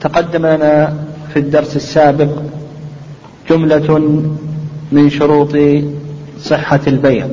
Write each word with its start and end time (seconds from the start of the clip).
تقدم 0.00 0.46
لنا 0.46 0.94
في 1.32 1.38
الدرس 1.38 1.76
السابق 1.76 2.28
جملة 3.50 4.22
من 4.92 5.10
شروط 5.10 5.56
صحة 6.40 6.80
البيع. 6.86 7.26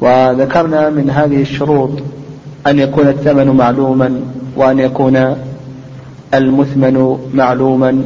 وذكرنا 0.00 0.90
من 0.90 1.10
هذه 1.10 1.42
الشروط 1.42 1.90
أن 2.66 2.78
يكون 2.78 3.08
الثمن 3.08 3.46
معلوما 3.46 4.20
وأن 4.56 4.78
يكون 4.78 5.36
المثمن 6.34 7.18
معلوما 7.34 8.02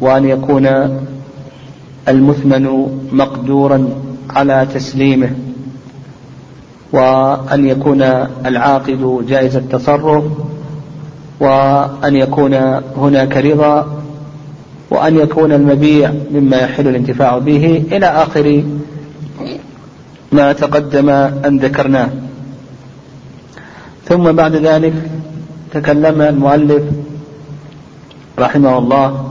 وأن 0.00 0.24
يكون 0.24 0.68
المثمن 2.08 2.86
مقدورا 3.12 3.88
على 4.30 4.66
تسليمه 4.74 5.30
وأن 6.92 7.66
يكون 7.66 8.02
العاقد 8.46 9.24
جائز 9.28 9.56
التصرف 9.56 10.24
وأن 11.42 12.16
يكون 12.16 12.54
هناك 12.96 13.36
رضا 13.36 14.02
وأن 14.90 15.16
يكون 15.16 15.52
المبيع 15.52 16.12
مما 16.34 16.56
يحل 16.56 16.88
الانتفاع 16.88 17.38
به 17.38 17.84
إلى 17.92 18.06
آخر 18.06 18.62
ما 20.32 20.52
تقدم 20.52 21.08
أن 21.10 21.58
ذكرناه. 21.58 22.08
ثم 24.04 24.32
بعد 24.32 24.56
ذلك 24.56 24.92
تكلم 25.72 26.22
المؤلف 26.22 26.82
رحمه 28.38 28.78
الله 28.78 29.30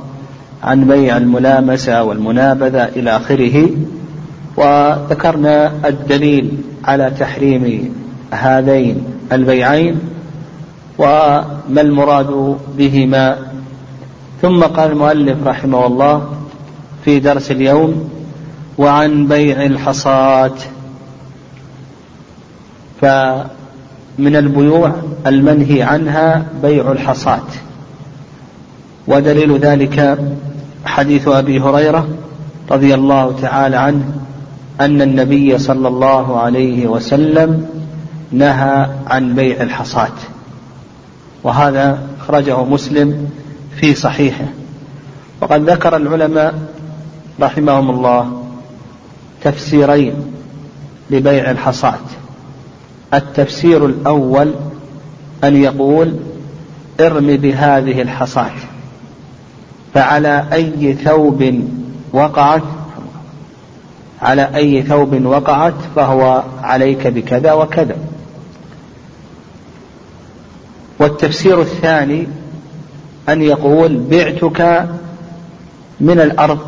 عن 0.64 0.88
بيع 0.88 1.18
الملامسة 1.18 2.04
والمنابذة 2.04 2.84
إلى 2.84 3.16
آخره 3.16 3.70
وذكرنا 4.58 5.72
الدليل 5.86 6.52
على 6.84 7.12
تحريم 7.20 7.96
هذين 8.32 9.04
البيعين 9.32 10.11
وما 10.98 11.82
المراد 11.82 12.58
بهما. 12.78 13.38
ثم 14.42 14.64
قال 14.64 14.92
المؤلف 14.92 15.48
رحمه 15.48 15.86
الله 15.86 16.30
في 17.06 17.20
درس 17.20 17.52
اليوم 17.52 18.10
وعن 18.78 19.28
بيع 19.28 19.66
الحصاة 19.66 20.54
فمن 23.02 24.36
البيوع 24.36 24.92
المنهي 25.28 25.84
عنها 25.84 26.46
بيع 26.62 26.92
الحصاة 26.92 27.48
ودليل 29.08 29.58
ذلك 29.58 30.20
حديث 30.86 31.28
أبي 31.28 31.60
هريرة 31.60 32.08
رضي 32.72 32.94
الله 32.96 33.36
تعالى 33.42 33.78
عنه 33.78 34.04
أن 34.82 35.02
النبي 35.02 35.58
صلى 35.58 35.88
الله 35.88 36.40
عليه 36.40 36.88
وسلم 36.88 37.66
نهى 38.32 38.88
عن 39.08 39.36
بيع 39.36 39.62
الحصاة 39.64 40.12
وهذا 41.44 42.00
أخرجه 42.22 42.64
مسلم 42.64 43.30
في 43.76 43.96
صحيحه. 43.96 44.46
وقد 45.42 45.70
ذكر 45.70 45.96
العلماء 45.96 46.54
رحمهم 47.42 47.90
الله 47.90 48.44
تفسيرين 49.44 50.14
لبيع 51.10 51.52
الحصاة 51.52 52.00
التفسير 53.14 53.86
الأول 53.86 54.54
أن 55.44 55.56
يقول 55.56 56.16
ارم 57.00 57.28
بهذه 57.38 58.02
الحصاة 58.02 58.52
فعلى 59.94 60.46
أي 60.54 60.94
ثوب 60.94 61.64
وقعت؟ 62.14 62.62
على 64.22 64.56
أي 64.56 64.82
ثوب 64.82 65.26
وقعت 65.26 65.74
فهو 65.96 66.44
عليك 66.64 67.08
بكذا 67.08 67.54
وكذا. 67.54 67.96
والتفسير 71.02 71.62
الثاني 71.62 72.28
أن 73.30 73.42
يقول 73.42 73.98
بعتك 73.98 74.88
من 76.00 76.20
الأرض 76.20 76.60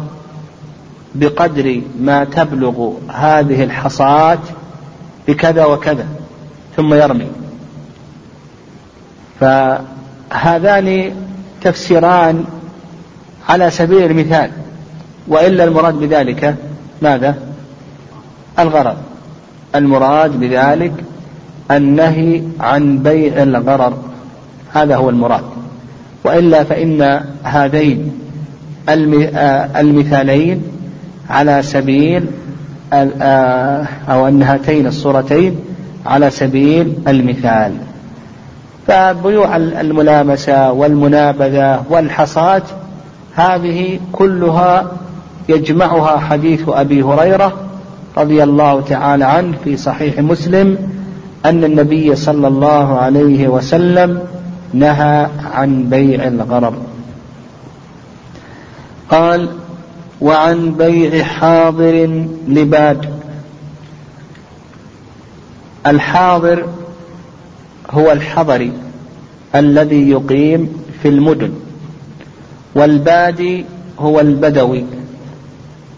بقدر 1.15 1.81
ما 1.99 2.23
تبلغ 2.23 2.93
هذه 3.09 3.63
الحصاة 3.63 4.39
بكذا 5.27 5.65
وكذا 5.65 6.07
ثم 6.75 6.93
يرمي. 6.93 7.27
فهذان 9.39 11.15
تفسيران 11.61 12.45
على 13.49 13.69
سبيل 13.69 14.03
المثال 14.11 14.51
وإلا 15.27 15.63
المراد 15.63 15.93
بذلك 15.93 16.55
ماذا؟ 17.01 17.35
الغرض 18.59 18.97
المراد 19.75 20.39
بذلك 20.39 20.93
النهي 21.71 22.43
عن 22.59 22.97
بيع 22.97 23.43
الغرر. 23.43 24.12
هذا 24.73 24.95
هو 24.95 25.09
المراد. 25.09 25.43
وإلا 26.23 26.63
فإن 26.63 27.21
هذين 27.43 28.11
المثالين 29.79 30.63
على 31.29 31.61
سبيل 31.61 32.25
أو 34.09 34.27
أن 34.27 34.43
هاتين 34.43 34.87
الصورتين 34.87 35.55
على 36.05 36.29
سبيل 36.29 36.93
المثال. 37.07 37.73
فبيوع 38.87 39.55
الملامسة 39.55 40.71
والمنابذة 40.71 41.83
والحصاة 41.89 42.61
هذه 43.35 43.99
كلها 44.11 44.91
يجمعها 45.49 46.19
حديث 46.19 46.61
أبي 46.67 47.03
هريرة 47.03 47.53
رضي 48.17 48.43
الله 48.43 48.81
تعالى 48.81 49.25
عنه 49.25 49.57
في 49.63 49.77
صحيح 49.77 50.19
مسلم 50.19 50.77
أن 51.45 51.63
النبي 51.63 52.15
صلى 52.15 52.47
الله 52.47 52.97
عليه 52.97 53.47
وسلم 53.47 54.19
نهى 54.73 55.29
عن 55.53 55.89
بيع 55.89 56.27
الغرر. 56.27 56.73
قال 59.09 59.49
وعن 60.21 60.71
بيع 60.71 61.23
حاضر 61.23 62.25
لباد. 62.47 63.13
الحاضر 65.87 66.65
هو 67.91 68.11
الحضري 68.11 68.73
الذي 69.55 70.09
يقيم 70.09 70.83
في 71.01 71.07
المدن 71.09 71.53
والبادي 72.75 73.65
هو 73.99 74.19
البدوي 74.19 74.85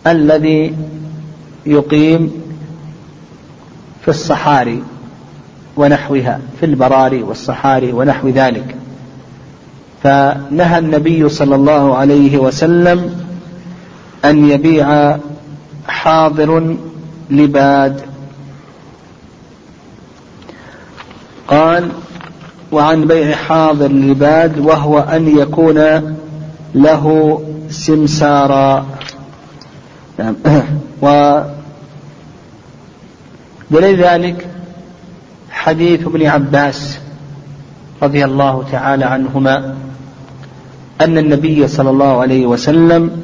الذي 0.07 0.75
يقيم 1.65 2.31
في 4.01 4.07
الصحاري. 4.07 4.83
ونحوها 5.77 6.39
في 6.59 6.65
البراري 6.65 7.23
والصحاري 7.23 7.93
ونحو 7.93 8.27
ذلك. 8.27 8.75
فنهى 10.03 10.79
النبي 10.79 11.29
صلى 11.29 11.55
الله 11.55 11.97
عليه 11.97 12.37
وسلم 12.37 13.25
أن 14.25 14.49
يبيع 14.49 15.17
حاضر 15.87 16.75
لباد. 17.29 18.01
قال 21.47 21.89
وعن 22.71 23.05
بيع 23.05 23.35
حاضر 23.35 23.87
لباد 23.87 24.59
وهو 24.59 24.99
أن 24.99 25.37
يكون 25.37 26.15
له 26.75 27.41
سمسارا. 27.69 28.85
نعم. 30.19 30.35
ودليل 33.71 34.03
ذلك 34.03 34.54
حديث 35.65 36.07
ابن 36.07 36.25
عباس 36.25 36.99
رضي 38.03 38.25
الله 38.25 38.63
تعالى 38.71 39.05
عنهما 39.05 39.75
أن 41.01 41.17
النبي 41.17 41.67
صلى 41.67 41.89
الله 41.89 42.21
عليه 42.21 42.45
وسلم 42.45 43.23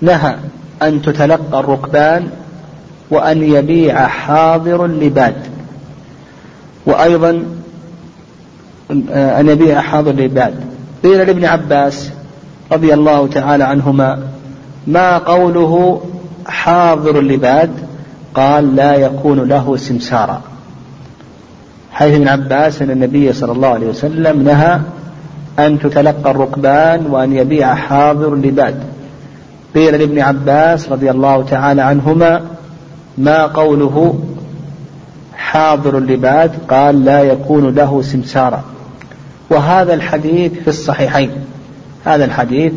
نهى 0.00 0.36
أن 0.82 1.02
تتلقى 1.02 1.60
الركبان 1.60 2.28
وأن 3.10 3.42
يبيع 3.42 4.06
حاضر 4.06 4.86
لباد 4.86 5.34
وأيضا 6.86 7.42
أن 9.10 9.48
يبيع 9.48 9.80
حاضر 9.80 10.12
لباد 10.12 10.54
قيل 11.02 11.26
لابن 11.26 11.44
عباس 11.44 12.10
رضي 12.72 12.94
الله 12.94 13.26
تعالى 13.26 13.64
عنهما 13.64 14.18
ما 14.86 15.18
قوله 15.18 16.02
حاضر 16.46 17.18
اللباد؟ 17.18 17.70
قال 18.34 18.76
لا 18.76 18.94
يكون 18.94 19.48
له 19.48 19.76
سمسارا 19.76 20.47
حيث 21.98 22.14
ابن 22.14 22.28
عباس 22.28 22.82
أن 22.82 22.90
النبي 22.90 23.32
صلى 23.32 23.52
الله 23.52 23.68
عليه 23.68 23.86
وسلم 23.86 24.42
نهى 24.42 24.80
أن 25.58 25.78
تتلقى 25.78 26.30
الركبان 26.30 27.06
وأن 27.06 27.32
يبيع 27.32 27.74
حاضر 27.74 28.34
اللباد 28.34 28.82
قيل 29.74 29.98
لابن 29.98 30.18
عباس 30.18 30.88
رضي 30.88 31.10
الله 31.10 31.42
تعالى 31.42 31.82
عنهما 31.82 32.40
ما 33.18 33.46
قوله 33.46 34.20
حاضر 35.36 35.98
اللباد 35.98 36.50
قال 36.70 37.04
لا 37.04 37.22
يكون 37.22 37.74
له 37.74 38.02
سمسارا 38.02 38.64
وهذا 39.50 39.94
الحديث 39.94 40.52
في 40.52 40.68
الصحيحين. 40.68 41.30
هذا 42.04 42.24
الحديث 42.24 42.72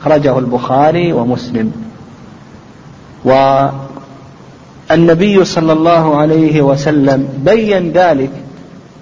أخرجه 0.00 0.38
البخاري 0.38 1.12
ومسلم. 1.12 1.72
والنبي 4.90 5.44
صلى 5.44 5.72
الله 5.72 6.16
عليه 6.16 6.62
وسلم 6.62 7.28
بين 7.44 7.92
ذلك 7.92 8.30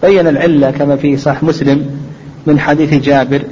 بين 0.04 0.28
العلة 0.28 0.70
كما 0.70 0.96
في 0.96 1.16
صحيح 1.16 1.42
مسلم 1.42 1.86
من 2.46 2.60
حديث 2.60 2.94
جابر 2.94 3.42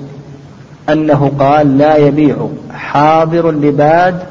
أنه 0.88 1.32
قال 1.38 1.78
لا 1.78 1.96
يبيع 1.96 2.48
حاضر 2.74 3.50
لباد 3.50 4.22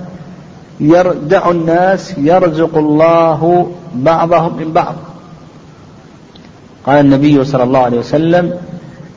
يردع 0.79 1.51
الناس 1.51 2.17
يرزق 2.17 2.77
الله 2.77 3.71
بعضهم 3.95 4.57
من 4.57 4.71
بعض. 4.71 4.95
قال 6.85 7.05
النبي 7.05 7.43
صلى 7.43 7.63
الله 7.63 7.79
عليه 7.79 7.99
وسلم 7.99 8.53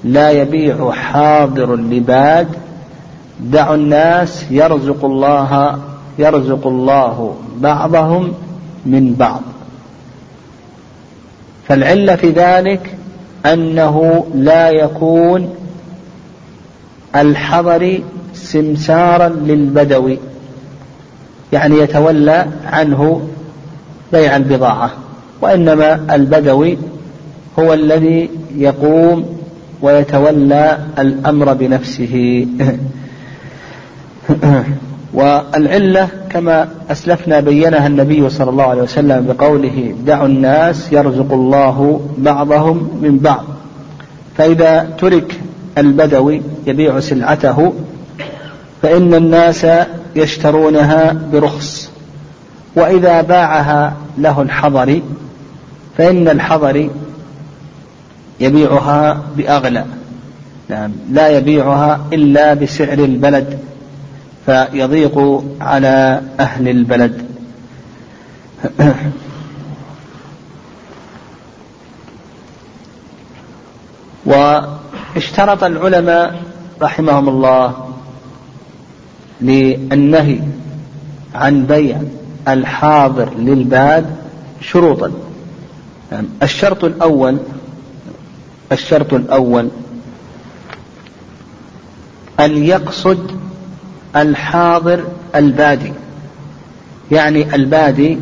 لا 0.04 0.30
يبيع 0.30 0.90
حاضر 0.90 1.76
لباد 1.76 2.48
دعوا 3.40 3.74
الناس 3.74 4.44
يرزق 4.50 5.04
الله 5.04 5.78
يرزق 6.18 6.66
الله 6.66 7.34
بعضهم 7.60 8.32
من 8.86 9.14
بعض. 9.14 9.40
فالعلة 11.68 12.16
في 12.16 12.30
ذلك 12.30 12.94
أنه 13.46 14.26
لا 14.34 14.70
يكون 14.70 15.54
الحضر 17.16 18.00
سمسارا 18.34 19.28
للبدوي 19.28 20.18
يعني 21.52 21.78
يتولى 21.78 22.46
عنه 22.66 23.28
بيع 24.12 24.36
البضاعة 24.36 24.90
وإنما 25.40 26.14
البدوي 26.14 26.78
هو 27.58 27.72
الذي 27.74 28.30
يقوم 28.56 29.38
ويتولى 29.82 30.78
الأمر 30.98 31.54
بنفسه. 31.54 32.46
والعلة 35.14 36.08
كما 36.30 36.68
أسلفنا 36.90 37.40
بينها 37.40 37.86
النبي 37.86 38.30
صلى 38.30 38.50
الله 38.50 38.64
عليه 38.64 38.82
وسلم 38.82 39.26
بقوله 39.26 39.94
دعوا 40.06 40.26
الناس 40.26 40.92
يرزق 40.92 41.32
الله 41.32 42.00
بعضهم 42.18 42.76
من 43.02 43.18
بعض. 43.18 43.44
فإذا 44.36 44.90
ترك 44.98 45.40
البدوي 45.78 46.42
يبيع 46.66 47.00
سلعته 47.00 47.72
فإن 48.82 49.14
الناس 49.14 49.66
يشترونها 50.16 51.16
برخص. 51.32 51.90
وإذا 52.76 53.20
باعها 53.20 53.96
له 54.18 54.42
الحضري 54.42 55.02
فإن 55.98 56.28
الحضري 56.28 56.90
يبيعها 58.40 59.22
بأغلى 59.36 59.84
نعم 60.68 60.90
لا 61.12 61.28
يبيعها 61.28 62.00
إلا 62.12 62.54
بسعر 62.54 62.98
البلد. 62.98 63.58
فيضيق 64.46 65.44
على 65.60 66.22
أهل 66.40 66.68
البلد. 66.68 67.26
واشترط 74.26 75.64
العلماء 75.64 76.42
رحمهم 76.82 77.28
الله 77.28 77.94
للنهي 79.40 80.40
عن 81.34 81.66
بيع 81.66 82.02
الحاضر 82.48 83.34
للباد 83.34 84.16
شروطا. 84.60 85.12
الشرط 86.42 86.84
الأول 86.84 87.38
الشرط 88.72 89.14
الأول 89.14 89.68
أن 92.40 92.64
يقصد 92.64 93.43
الحاضر 94.16 95.04
البادي. 95.34 95.92
يعني 97.10 97.54
البادي 97.54 98.18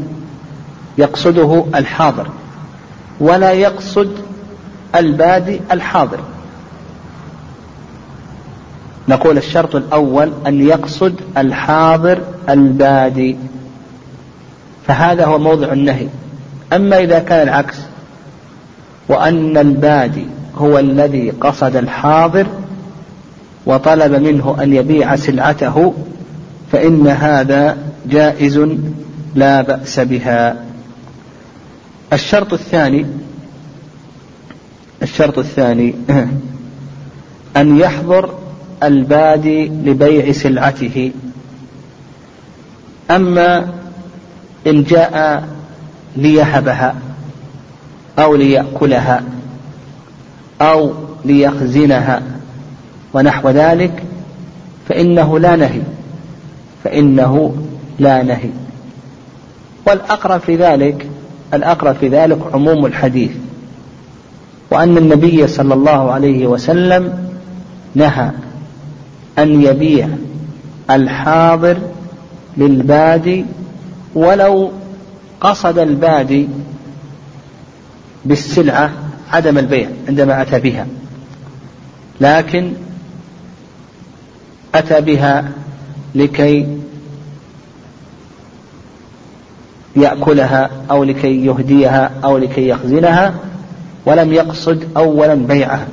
يقصده 0.99 1.65
الحاضر 1.75 2.29
ولا 3.21 3.53
يقصد 3.53 4.11
البادي 4.95 5.61
الحاضر. 5.73 6.19
نقول 9.09 9.37
الشرط 9.37 9.77
الأول 9.77 10.33
أن 10.47 10.67
يقصد 10.67 11.15
الحاضر 11.37 12.21
البادي. 12.49 13.37
فهذا 14.87 15.25
هو 15.25 15.39
موضع 15.39 15.73
النهي. 15.73 16.09
أما 16.73 16.99
إذا 16.99 17.19
كان 17.19 17.49
العكس 17.49 17.79
وأن 19.09 19.59
البادي 19.59 20.27
هو 20.57 20.79
الذي 20.79 21.31
قصد 21.31 21.77
الحاضر 21.77 22.47
وطلب 23.67 24.13
منه 24.13 24.57
أن 24.63 24.73
يبيع 24.73 25.17
سلعته 25.17 25.95
فإن 26.73 27.09
هذا 27.09 27.77
جائز 28.07 28.69
لا 29.35 29.63
بأس 29.63 30.01
بها. 30.01 30.65
الشرط 32.13 32.53
الثاني 32.53 33.07
الشرط 35.03 35.39
الثاني 35.39 35.95
أن 37.57 37.79
يحضر 37.79 38.35
البادي 38.83 39.69
لبيع 39.69 40.33
سلعته. 40.33 41.13
أما 43.11 43.73
إن 44.67 44.83
جاء 44.83 45.45
ليهبها 46.17 46.95
أو 48.19 48.37
ليأكلها 48.37 49.23
أو 50.61 50.93
ليخزنها 51.25 52.23
ونحو 53.15 53.51
ذلك 53.51 54.03
فإنه 54.89 55.39
لا 55.39 55.57
نهي 55.57 55.81
فإنه 56.85 57.57
لا 57.99 58.23
نهي. 58.23 58.51
والأقرب 59.87 60.41
في 60.41 60.57
ذلك 60.57 61.07
الأقرب 61.55 61.95
في 61.95 62.09
ذلك 62.09 62.39
عموم 62.55 62.87
الحديث 62.87 63.31
وأن 64.71 64.99
النبي 64.99 65.47
صلى 65.47 65.75
الله 65.75 66.13
عليه 66.13 66.47
وسلم 66.47 67.29
نهى 67.95 68.31
أن 69.39 69.63
يبيع 69.63 70.09
الحاضر 70.91 71.79
للبادي 72.57 73.45
ولو 74.15 74.73
قصد 75.41 75.79
البادي 75.79 76.49
بالسلعة 78.25 78.91
عدم 79.33 79.59
البيع 79.59 79.89
عندما 80.09 80.43
أتى 80.43 80.61
بها. 80.61 80.87
لكن 82.21 82.73
أتى 84.75 85.01
بها 85.01 85.51
لكي 86.15 86.67
يأكلها 89.97 90.71
أو 90.91 91.05
لكي 91.05 91.47
يهديها 91.47 92.11
أو 92.25 92.39
لكي 92.39 92.69
يخزنها 92.69 93.35
ولم 94.07 94.33
يقصد 94.33 94.85
أولا 94.97 95.35
بيعها. 95.35 95.87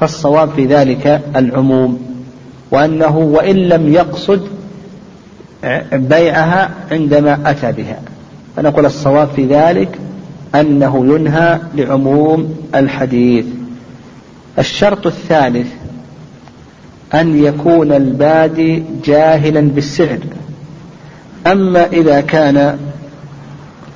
فالصواب 0.00 0.50
في 0.56 0.66
ذلك 0.66 1.22
العموم 1.36 2.08
وأنه 2.70 3.16
وإن 3.18 3.56
لم 3.56 3.92
يقصد 3.92 4.48
بيعها 5.92 6.70
عندما 6.90 7.50
أتى 7.50 7.72
بها. 7.72 8.00
فنقول 8.56 8.86
الصواب 8.86 9.28
في 9.36 9.46
ذلك 9.46 9.98
أنه 10.54 11.06
ينهى 11.14 11.58
لعموم 11.74 12.54
الحديث. 12.74 13.44
الشرط 14.58 15.06
الثالث 15.06 15.68
أن 17.14 17.44
يكون 17.44 17.92
البادي 17.92 18.82
جاهلا 19.04 19.60
بالسعر. 19.60 20.18
أما 21.46 21.86
إذا 21.86 22.20
كان 22.20 22.78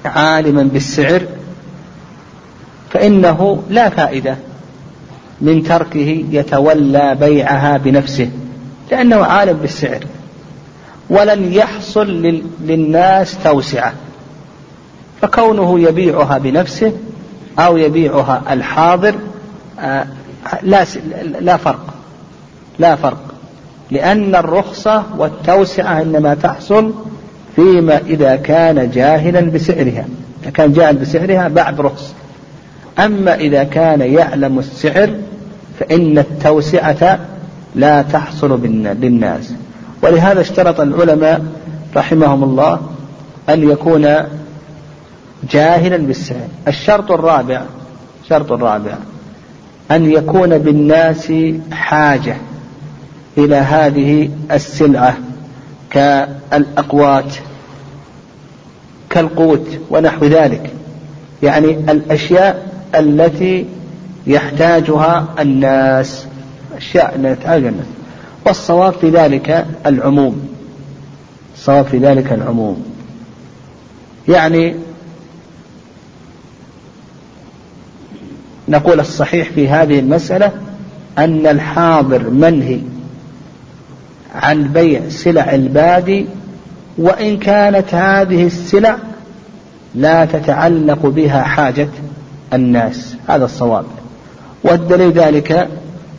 عالما 0.05 0.63
بالسعر 0.63 1.23
فإنه 2.91 3.63
لا 3.71 3.89
فائدة 3.89 4.37
من 5.41 5.63
تركه 5.63 6.25
يتولى 6.31 7.17
بيعها 7.21 7.77
بنفسه 7.77 8.31
لأنه 8.91 9.25
عالم 9.25 9.57
بالسعر. 9.57 10.05
ولن 11.11 11.53
يحصل 11.53 12.37
للناس 12.61 13.37
توسعة. 13.45 13.93
فكونه 15.23 15.81
يبيعها 15.81 16.39
بنفسه 16.39 16.93
أو 17.59 17.77
يبيعها 17.77 18.43
الحاضر 18.51 19.15
آه، 19.81 20.07
لا 20.63 20.85
لا 21.41 21.57
فرق. 21.57 21.92
لا 22.79 22.97
فرق. 22.97 23.35
لأن 23.91 24.35
الرخصة 24.35 25.03
والتوسعة 25.19 26.03
إنما 26.03 26.35
تحصل 26.35 26.93
فيما 27.57 27.99
إذا 27.99 28.37
كان 28.37 28.91
جاهلا 28.91 29.41
بسعرها. 29.41 30.05
إذا 30.43 30.51
كان 30.51 30.73
جاهل 30.73 30.97
بسعرها 30.97 31.49
بعد 31.49 31.81
رخص. 31.81 32.15
أما 32.99 33.35
إذا 33.35 33.65
كان 33.65 34.01
يعلم 34.01 34.59
السعر 34.59 35.11
فإن 35.81 36.19
التوسعة 36.19 37.19
لا 37.75 38.03
تحصل 38.03 38.65
للناس 39.01 39.53
ولهذا 40.03 40.41
اشترط 40.41 40.81
العلماء 40.81 41.45
رحمهم 41.97 42.45
الله 42.45 42.81
أن 43.49 43.71
يكون 43.71 44.17
جاهلا 45.51 45.97
بالسعر. 45.97 46.49
الشرط 46.69 47.13
الرابع 47.13 47.63
الشرط 48.25 48.53
الرابع 48.53 48.95
أن 49.91 50.11
يكون 50.11 50.59
بالناس 50.59 51.33
حاجة. 51.73 52.37
إلى 53.39 53.57
هذه 53.57 54.31
السلعة 54.53 55.17
كالأقوات 55.91 57.35
كالقوت 59.11 59.67
ونحو 59.91 60.27
ذلك. 60.27 60.71
يعني 61.43 61.71
الأشياء 61.71 62.73
التي 62.95 63.67
يحتاجها 64.27 65.29
الناس 65.41 66.27
أشياء 66.77 67.19
لا 67.19 67.31
يحتاجها 67.31 67.69
الناس. 67.69 67.87
والصواب 68.47 68.93
في 68.93 69.11
ذلك 69.11 69.67
العموم. 69.87 70.49
الصواب 71.55 71.87
في 71.87 71.99
ذلك 71.99 72.33
العموم. 72.33 72.85
يعني 74.29 74.75
نقول 78.69 79.01
الصحيح 79.01 79.51
في 79.51 79.69
هذه 79.69 79.99
المسألة 79.99 80.53
أن 81.19 81.47
الحاضر 81.47 82.31
منهي. 82.31 82.81
عن 84.35 84.63
بيع 84.63 85.09
سلع 85.09 85.55
البادي 85.55 86.27
وإن 86.99 87.39
كانت 87.39 87.95
هذه 87.95 88.47
السلع 88.47 88.97
لا 89.95 90.25
تتعلق 90.25 91.07
بها 91.07 91.43
حاجة 91.43 91.89
الناس. 92.53 93.15
هذا 93.29 93.45
الصواب. 93.45 93.85
والدليل 94.65 95.13
ذلك 95.13 95.69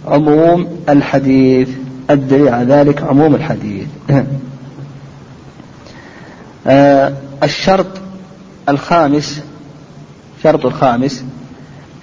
عموم 0.07 0.67
الحديث. 0.89 1.69
الدليل 2.09 2.49
على 2.49 2.73
ذلك 2.73 3.01
عموم 3.01 3.35
الحديث. 3.35 3.87
آه 6.67 7.13
الشرط 7.43 7.87
الخامس 8.69 9.41
شرط 10.43 10.65
الخامس 10.65 11.23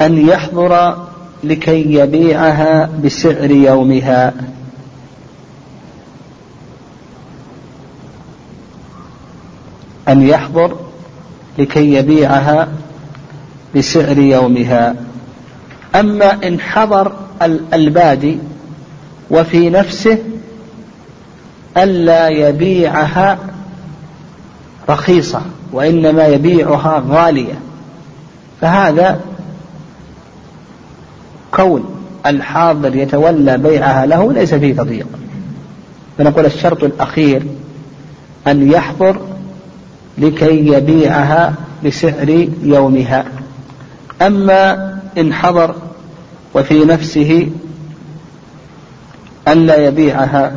أن 0.01 0.29
يحضر 0.29 0.97
لكي 1.45 1.95
يبيعها 1.95 2.91
بسعر 3.05 3.51
يومها. 3.51 4.33
أن 10.11 10.23
يحضر 10.23 10.77
لكي 11.59 11.95
يبيعها 11.95 12.69
بسعر 13.77 14.19
يومها. 14.19 14.95
أما 15.95 16.47
إن 16.47 16.61
حضر 16.61 17.13
البادي 17.75 18.39
وفي 19.31 19.71
نفسه 19.71 20.19
ألا 21.77 22.29
يبيعها 22.29 23.39
رخيصة 24.89 25.43
وإنما 25.73 26.27
يبيعها 26.27 27.05
غالية. 27.09 27.61
فهذا 28.61 29.21
كون 31.55 31.85
الحاضر 32.27 32.95
يتولى 32.95 33.59
بيعها 33.59 34.07
له 34.07 34.33
ليس 34.33 34.55
فيه 34.55 34.75
تضييق. 34.75 35.07
فنقول 36.19 36.47
الشرط 36.47 36.85
الأخير 36.85 37.43
أن 38.47 38.71
يحضر 38.73 39.30
لكي 40.19 40.67
يبيعها 40.67 41.55
بسعر 41.85 42.49
يومها. 42.63 43.25
أما 44.23 44.91
إن 45.19 45.33
حضر 45.35 45.75
وفي 46.55 46.85
نفسه 46.85 47.49
ألا 49.49 49.77
يبيعها 49.77 50.53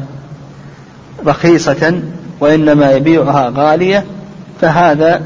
رخيصة 1.26 2.02
وإنما 2.40 2.92
يبيعها 2.92 3.52
غالية 3.56 4.06
فهذا 4.62 5.22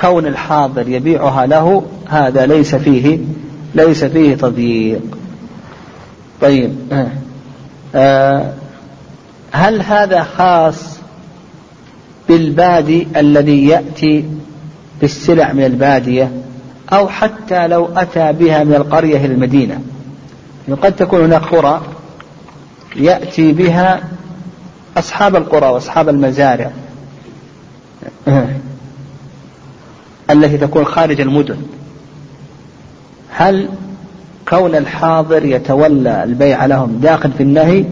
كون 0.00 0.26
الحاضر 0.26 0.88
يبيعها 0.88 1.46
له 1.46 1.82
هذا 2.08 2.46
ليس 2.46 2.74
فيه 2.74 3.18
ليس 3.74 4.04
فيه 4.04 4.34
تضييق. 4.34 5.02
طيب 6.40 6.74
آه 7.94 8.52
هل 9.52 9.82
هذا 9.82 10.22
خاص 10.22 10.95
بالبادي 12.28 13.08
الذي 13.16 13.66
يأتي 13.66 14.24
بالسلع 15.00 15.52
من 15.52 15.64
البادية 15.64 16.32
أو 16.92 17.08
حتى 17.08 17.66
لو 17.66 17.88
أتى 17.96 18.32
بها 18.32 18.64
من 18.64 18.74
القرية 18.74 19.16
إلى 19.16 19.34
المدينة. 19.34 19.80
يعني 20.68 20.80
قد 20.80 20.96
تكون 20.96 21.20
هناك 21.20 21.42
قرى 21.42 21.82
يأتي 22.96 23.52
بها 23.52 24.00
أصحاب 24.96 25.36
القرى 25.36 25.68
وأصحاب 25.68 26.08
المزارع 26.08 26.70
التي 30.30 30.58
تكون 30.58 30.84
خارج 30.84 31.20
المدن. 31.20 31.56
هل 33.30 33.68
كون 34.48 34.74
الحاضر 34.74 35.44
يتولى 35.44 36.24
البيع 36.24 36.66
لهم 36.66 36.98
داخل 37.02 37.32
في 37.32 37.42
النهي 37.42 37.84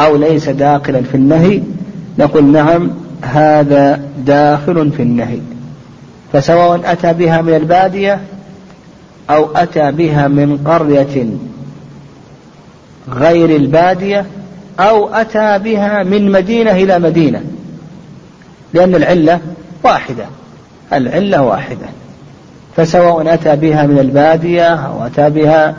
أو 0.00 0.16
ليس 0.16 0.48
داخلا 0.48 1.02
في 1.02 1.14
النهي؟ 1.14 1.62
نقول 2.18 2.44
نعم 2.44 2.90
هذا 3.22 4.00
داخل 4.18 4.90
في 4.96 5.02
النهي. 5.02 5.38
فسواء 6.32 6.80
أتى 6.84 7.12
بها 7.12 7.42
من 7.42 7.54
البادية 7.54 8.20
أو 9.30 9.48
أتى 9.56 9.92
بها 9.92 10.28
من 10.28 10.56
قرية 10.56 11.26
غير 13.08 13.56
البادية 13.56 14.26
أو 14.80 15.08
أتى 15.08 15.58
بها 15.58 16.02
من 16.02 16.30
مدينة 16.32 16.70
إلى 16.70 16.98
مدينة. 16.98 17.42
لأن 18.74 18.94
العلة 18.94 19.40
واحدة. 19.84 20.24
العلة 20.92 21.42
واحدة. 21.42 21.86
فسواء 22.76 23.34
أتى 23.34 23.56
بها 23.56 23.86
من 23.86 23.98
البادية 23.98 24.74
أو 24.74 25.06
أتى 25.06 25.30
بها 25.30 25.74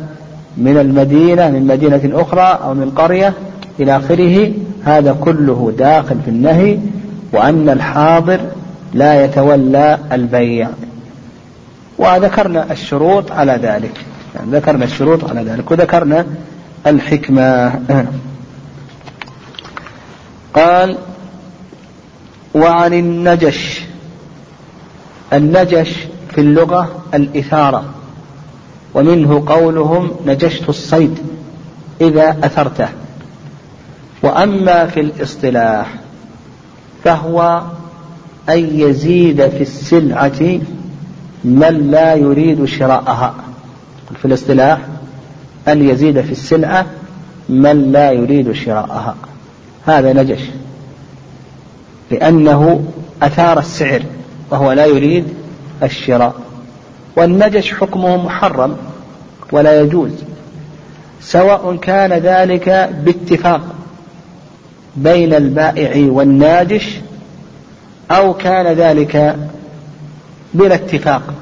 من 0.58 0.78
المدينة 0.78 1.50
من 1.50 1.68
مدينة 1.68 2.22
أخرى 2.22 2.60
أو 2.64 2.74
من 2.74 2.90
قرية 2.96 3.34
إلى 3.80 3.98
آخره 3.98 4.52
هذا 4.84 5.18
كله 5.22 5.74
داخل 5.78 6.16
في 6.26 6.30
النهي. 6.30 6.78
وأن 7.32 7.70
الحاضر 7.70 8.40
لا 8.94 9.26
يتولى 9.26 10.00
البيع. 10.12 10.70
وذكرنا 11.98 12.72
الشروط 12.72 13.32
على 13.32 13.52
ذلك. 13.52 14.06
يعني 14.36 14.52
ذكرنا 14.52 14.86
الشروط 14.86 15.30
على 15.30 15.44
ذلك 15.44 15.72
وذكرنا 15.72 16.26
الحكمة. 16.88 17.80
قال 20.54 20.98
وعن 22.56 22.94
النجش. 22.94 23.82
النجش 25.34 25.90
في 26.30 26.42
اللغة 26.42 27.04
الإثارة 27.14 27.86
ومنه 28.94 29.44
قولهم 29.48 30.12
نجشت 30.26 30.70
الصيد 30.70 31.18
إذا 32.02 32.38
أثرته. 32.44 32.88
وأما 34.24 34.86
في 34.86 35.00
الاصطلاح 35.00 35.88
فهو 37.08 37.62
أن 38.50 38.80
يزيد 38.80 39.48
في 39.48 39.62
السلعة 39.62 40.60
من 41.44 41.92
لا 41.92 42.14
يريد 42.14 42.66
شراءها. 42.66 43.36
في 44.20 44.26
الاصطلاح 44.26 44.80
أن 45.68 45.90
يزيد 45.90 46.22
في 46.22 46.32
السلعة 46.32 46.86
من 47.50 47.92
لا 47.92 48.12
يريد 48.12 48.52
شراءها. 48.52 49.16
هذا 49.86 50.14
نجش. 50.14 50.40
لأنه 52.12 52.84
أثار 53.22 53.60
السعر 53.60 54.02
وهو 54.52 54.72
لا 54.72 54.86
يريد 54.86 55.26
الشراء. 55.84 56.36
والنجش 57.16 57.74
حكمه 57.74 58.18
محرم 58.18 58.78
ولا 59.52 59.82
يجوز 59.82 60.12
سواء 61.22 61.76
كان 61.76 62.14
ذلك 62.14 62.90
باتفاق 63.06 63.77
بين 64.98 65.34
البائع 65.34 66.12
والناجش 66.12 67.00
أو 68.12 68.34
كان 68.34 68.68
ذلك 68.74 69.36
بلا 70.54 70.76
اتفاق 70.76 71.34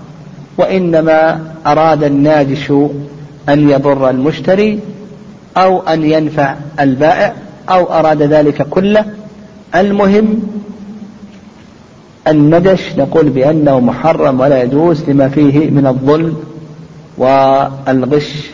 وإنما 0.58 1.42
أراد 1.66 2.04
الناجش 2.04 2.72
أن 3.50 3.70
يضر 3.70 4.10
المشتري 4.10 4.80
أو 5.58 5.82
أن 5.82 6.04
ينفع 6.04 6.56
البائع 6.80 7.34
أو 7.70 7.94
أراد 7.94 8.22
ذلك 8.22 8.62
كله. 8.70 9.06
المهم 9.76 10.44
الندش 12.28 12.96
نقول 12.98 13.30
بأنه 13.30 13.80
محرم 13.80 14.40
ولا 14.40 14.64
يجوز 14.64 15.10
لما 15.10 15.30
فيه 15.30 15.70
من 15.70 15.88
الظلم 15.88 16.38
والغش. 17.18 18.50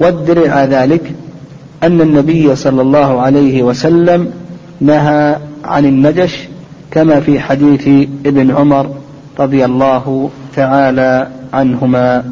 والدليل 0.00 0.50
على 0.50 0.76
ذلك 0.76 1.14
أن 1.86 2.00
النبي 2.00 2.56
صلى 2.56 2.82
الله 2.82 3.20
عليه 3.20 3.62
وسلم 3.62 4.32
نهى 4.80 5.36
عن 5.64 5.84
النجش 5.84 6.48
كما 6.90 7.20
في 7.20 7.40
حديث 7.40 8.08
ابن 8.26 8.50
عمر 8.50 8.90
رضي 9.38 9.64
الله 9.64 10.30
تعالى 10.56 11.28
عنهما. 11.52 12.24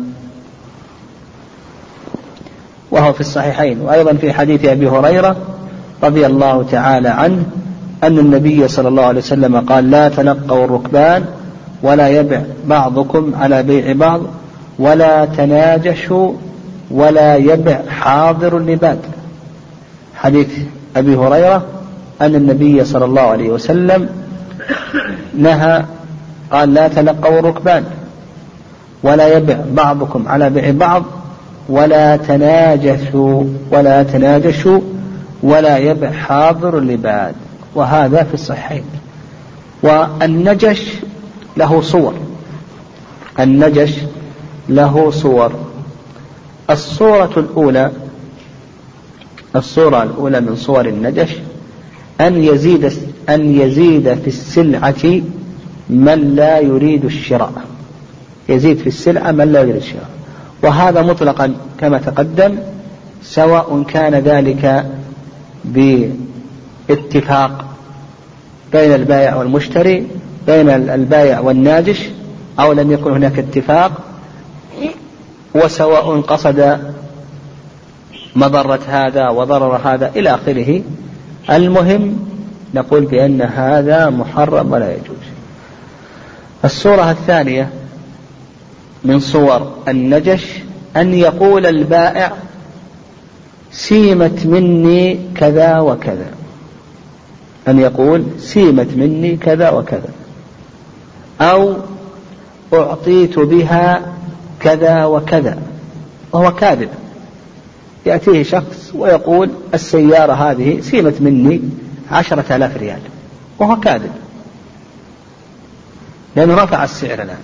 وهو 2.91 3.13
في 3.13 3.21
الصحيحين. 3.21 3.81
وأيضا 3.81 4.13
في 4.13 4.33
حديث 4.33 4.65
أبي 4.65 4.89
هريرة 4.89 5.37
رضي 6.03 6.27
الله 6.27 6.63
تعالى 6.63 7.09
عنه 7.09 7.43
أن 8.03 8.19
النبي 8.19 8.69
صلى 8.69 8.89
الله 8.89 9.05
عليه 9.05 9.19
وسلم 9.19 9.57
قال 9.57 9.91
لا 9.91 10.09
تلقوا 10.09 10.65
الركبان 10.65 11.25
ولا 11.83 12.09
يبع 12.09 12.43
بعضكم 12.67 13.33
على 13.35 13.63
بيع 13.63 13.93
بعض 13.93 14.21
ولا 14.79 15.25
تناجشوا 15.25 16.33
ولا 16.91 17.37
يبع 17.37 17.81
حاضر 17.89 18.59
لباد 18.59 18.99
حديث 20.25 20.49
أبي 20.97 21.17
هريرة 21.17 21.65
أن 22.21 22.35
النبي 22.35 22.85
صلى 22.85 23.05
الله 23.05 23.23
عليه 23.23 23.51
وسلم 23.51 24.09
نهى 25.39 25.85
قال 26.53 26.75
لا 26.75 26.89
تلقوا 26.89 27.39
الركبان 27.39 27.85
ولا 29.03 29.37
يبع 29.37 29.57
بعضكم 29.73 30.29
على 30.29 30.51
بيع 30.51 30.71
بعض 30.71 31.05
ولا 31.69 32.17
تناجشوا 32.17 33.45
ولا 33.71 34.03
تناجشوا 34.03 34.81
ولا 35.43 35.79
يبع 35.79 36.11
حاضر 36.11 36.81
لباد. 36.81 37.35
وهذا 37.75 38.23
في 38.23 38.35
الصحيحين 38.35 38.85
والنجش 39.83 40.93
له 41.57 41.81
صور. 41.81 42.15
النجش 43.41 43.95
له 44.69 45.11
صور. 45.11 45.53
الصورة 46.71 47.31
الأولى 47.37 47.91
الصورة 49.57 50.03
الأولى 50.03 50.41
من 50.41 50.57
صور 50.57 50.89
النجش 50.89 51.31
أن 52.21 52.45
يزيد 52.45 52.93
أن 53.29 53.61
يزيد 53.61 54.15
في 54.15 54.27
السلعة 54.27 55.21
من 55.91 56.35
لا 56.37 56.59
يريد 56.59 57.05
الشراء. 57.05 57.53
يزيد 58.49 58.79
في 58.79 58.87
السلعة 58.87 59.33
من 59.33 59.53
لا 59.53 59.61
يريد 59.61 59.77
الشراء. 59.77 60.11
وهذا 60.63 61.03
مطلقا 61.03 61.55
كما 61.81 61.99
تقدم 61.99 62.59
سواء 63.23 63.83
كان 63.89 64.15
ذلك 64.15 64.87
باتفاق 66.89 67.65
بين 68.73 68.95
البائع 68.95 69.37
والمشتري 69.37 70.07
بين 70.47 70.69
البائع 70.71 71.41
والناجش 71.41 72.09
أو 72.61 72.73
لم 72.73 72.93
يكن 72.93 73.11
هناك 73.13 73.39
اتفاق 73.39 73.93
وسواء 75.55 76.21
قصد 76.21 76.79
مضرة 78.37 78.81
هذا 78.89 79.29
وضرر 79.29 79.77
هذا 79.77 80.13
إلى 80.17 80.35
آخره. 80.35 80.83
المهم 81.51 82.19
نقول 82.75 83.05
بأن 83.05 83.43
هذا 83.43 84.11
محرم 84.11 84.73
ولا 84.73 84.93
يجوز. 84.93 85.25
الصورة 86.65 87.11
الثانية 87.11 87.71
من 89.05 89.21
صور 89.21 89.73
النجش 89.89 90.47
أن 90.97 91.15
يقول 91.15 91.67
البائع 91.67 92.33
سيمت 93.73 94.47
مني 94.47 95.19
كذا 95.35 95.79
وكذا. 95.79 96.27
أن 97.69 97.81
يقول 97.81 98.25
سيمت 98.39 98.97
مني 98.97 99.37
كذا 99.37 99.71
وكذا. 99.71 100.09
أو 101.41 101.75
أعطيت 102.75 103.39
بها 103.39 104.03
كذا 104.61 105.05
وكذا. 105.05 105.59
وهو 106.33 106.55
كاذب. 106.55 106.89
يأتيه 108.07 108.43
شخص 108.43 108.91
ويقول 108.95 109.51
السيارة 109.75 110.33
هذه 110.33 110.81
سيمت 110.81 111.21
مني 111.21 111.61
عشرة 112.11 112.57
آلاف 112.57 112.77
ريال 112.77 113.01
وهو 113.59 113.81
كاذب. 113.81 114.13
لأنه 116.37 116.55
رفع 116.55 116.85
السعر 116.85 117.23
الآن. 117.23 117.39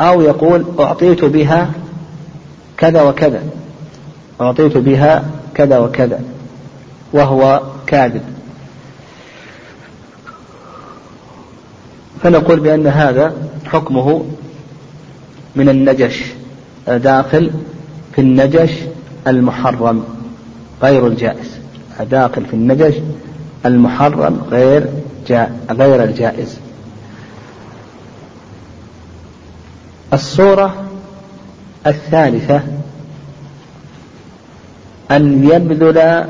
أو 0.00 0.20
يقول 0.20 0.64
أعطيت 0.78 1.24
بها 1.24 1.70
كذا 2.76 3.02
وكذا. 3.02 3.42
أعطيت 4.40 4.76
بها 4.76 5.24
كذا 5.54 5.78
وكذا 5.78 6.20
وهو 7.12 7.62
كاذب. 7.86 8.22
فنقول 12.22 12.60
بأن 12.60 12.86
هذا 12.86 13.34
حكمه 13.66 14.24
من 15.56 15.68
النجش 15.68 16.22
داخل 16.86 17.50
في 18.14 18.20
النجش 18.20 18.70
المحرم 19.26 20.04
غير 20.82 21.06
الجائز. 21.06 21.50
داخل 22.10 22.46
في 22.46 22.54
النجش 22.54 22.94
المحرم 23.66 24.40
غير 24.50 24.86
جاء 25.28 25.60
غير 25.70 26.04
الجائز. 26.04 26.58
الصورة 30.12 30.84
الثالثة 31.86 32.62
أن 35.10 35.44
يبذل 35.44 36.24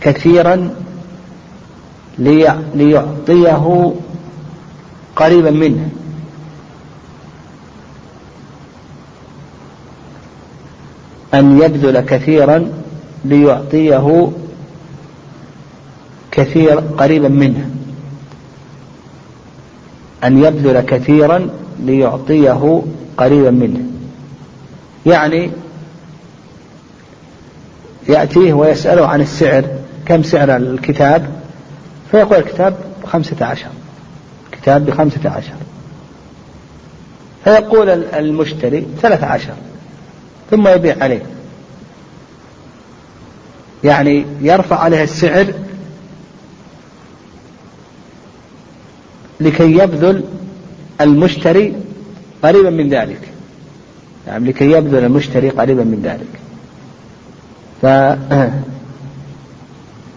كثيرا 0.00 0.70
ليعطيه 2.74 3.94
قريبا 5.16 5.50
منه. 5.50 5.88
أن 11.34 11.62
يبذل 11.62 12.00
كثيرا 12.00 12.68
ليعطيه 13.24 14.30
كثير 16.30 16.78
قريبا 16.78 17.28
منه. 17.28 17.70
أن 20.24 20.44
يبذل 20.44 20.80
كثيرا 20.80 21.50
ليعطيه 21.80 22.82
قريبا 23.16 23.50
منه. 23.50 23.80
يعني 25.06 25.50
يأتيه 28.08 28.52
ويسأله 28.52 29.06
عن 29.06 29.20
السعر. 29.20 29.64
كم 30.06 30.22
سعر 30.22 30.56
الكتاب؟ 30.56 31.30
فيقول 32.10 32.38
الكتاب 32.38 32.76
بخمسة 33.02 33.46
عشر. 33.46 33.68
كتاب 34.52 34.86
بخمسة 34.86 35.30
عشر. 35.30 35.54
فيقول 37.44 37.88
المشتري 37.90 38.86
ثلاثة 39.02 39.26
عشر. 39.26 39.54
ثم 40.50 40.68
يبيع 40.68 40.96
عليه. 41.00 41.22
يعني 43.84 44.26
يرفع 44.40 44.78
عليه 44.78 45.02
السعر 45.02 45.46
لكي 49.40 49.72
يبذل 49.78 50.24
المشتري 51.00 51.74
قريبا 52.42 52.70
من 52.70 52.88
ذلك. 52.88 53.20
يعني 54.26 54.48
لكي 54.48 54.70
يبذل 54.70 55.04
المشتري 55.04 55.48
قريبا 55.48 55.84
من 55.84 56.00
ذلك. 56.02 56.40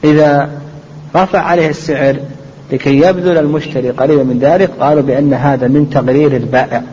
فإذا 0.04 0.50
رفع 1.15 1.39
عليه 1.39 1.70
السعر 1.70 2.20
لكي 2.72 2.98
يبذل 2.98 3.38
المشتري 3.38 3.89
قريبا 3.89 4.24
من 4.24 4.39
ذلك 4.39 4.72
قالوا 4.80 5.04
بأن 5.04 5.34
هذا 5.34 5.68
من 5.68 5.89
تغرير 5.89 6.36
البائع. 6.36 6.84